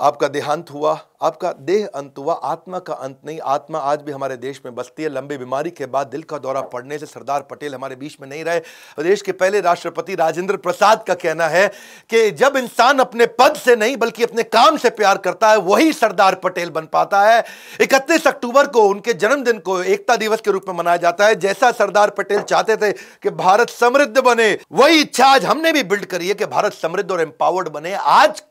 आपका 0.00 0.28
देहांत 0.28 0.70
हुआ, 0.70 0.92
आपका 1.22 1.52
देह 1.60 1.86
अंत 1.94 2.18
हुआ, 2.18 2.34
आत्मा 2.34 2.78
का 2.78 2.94
अंत 2.94 3.18
नहीं, 3.26 3.38
आत्मा 3.40 3.78
आज 3.78 4.00
भी 4.02 4.12
हमारे 4.12 4.36
देश 4.36 4.60
में 4.66 4.74
बसती 4.74 5.02
है। 5.02 5.08
लंबी 5.08 5.36
बीमारी 5.36 5.70
के 5.70 5.86
बाद 5.86 6.06
दिल 6.06 6.22
का 6.22 6.38
दौरा 6.38 6.60
पड़ने 6.60 6.98
से 6.98 7.06
सरदार 7.06 7.42
पटेल 7.42 7.74
हमारे 7.74 7.96
बीच 7.96 8.16
में 8.20 8.28
नहीं 8.28 8.44
रहे। 8.44 8.60
देश 9.02 9.22
के 9.22 9.32
पहले 9.32 9.60
राष्ट्रपति 9.60 10.14
राजेंद्र 10.14 10.56
प्रसाद 10.56 11.04
का 11.04 11.14
कहना 11.14 11.46
है 11.48 11.66
कि 12.10 12.30
जब 12.30 12.56
इंसान 12.56 12.98
अपने 12.98 13.26
पद 13.26 13.54
से 13.54 13.76
नहीं, 13.76 13.96
बल्कि 13.96 14.22
अपने 14.22 14.42
काम 14.42 14.76
से 14.76 14.90
प्यार 14.90 15.18
करता 15.18 15.50
है, 15.50 15.56
वही 15.56 15.92
सरदार 15.92 16.34
पटेल 16.34 16.70
बन 16.70 16.86
पाता 16.86 17.22
है। 17.22 17.44
इकतीस 17.80 18.26
अक्टूबर 18.26 18.66
को 18.66 18.82
उनके 18.82 19.12
जन्मदिन 19.14 19.58
को 19.58 19.82
एकता 19.82 20.16
दिवस 20.16 20.40
के 20.40 20.50
रूप 20.50 20.64
में 20.68 20.74
मनाया 20.74 20.96
जाता 20.96 21.26
है। 21.26 21.34
जैसा 21.34 21.70
सरदार 21.72 22.10
पटेल 22.10 22.40
चाहते 22.40 22.76
थे 22.76 22.92
कि 22.92 23.30
भारत 23.30 23.70
समृद्ध 23.70 24.18
बने, 24.18 24.58
वही 24.72 25.00
इच्छा 25.00 25.26
आज 25.26 25.44
हमने 25.44 25.72
भी 25.72 25.82
बिल्ड 25.84 26.04
करी 26.04 26.28
है 26.28 26.34
कि 26.34 26.46
भारत 26.46 26.72
समृद्ध 26.72 27.10
और 27.10 27.20
एम्पावर्ड 27.20 27.68
बने। 27.68 27.94
आज 27.94 28.42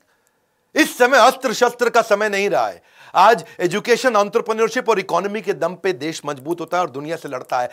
इस 0.75 0.97
समय 0.97 1.17
अस्त्र 1.17 1.53
शस्त्र 1.53 1.89
का 1.89 2.01
समय 2.01 2.29
नहीं 2.29 2.49
रहा 2.49 2.67
है। 2.67 2.81
आज 3.13 3.43
एजुकेशन 3.59 4.15
ऑन्टरप्रनोरशिप 4.15 4.89
और 4.89 4.99
इकोनॉमी 4.99 5.41
के 5.41 5.53
दम 5.53 5.75
पे 5.75 5.93
देश 5.93 6.21
मज़बूत 6.25 6.61
होता 6.61 6.77
है 6.77 6.83
और 6.83 6.89
दुनिया 6.89 7.15
से 7.15 7.29
लड़ता 7.29 7.59
है। 7.59 7.63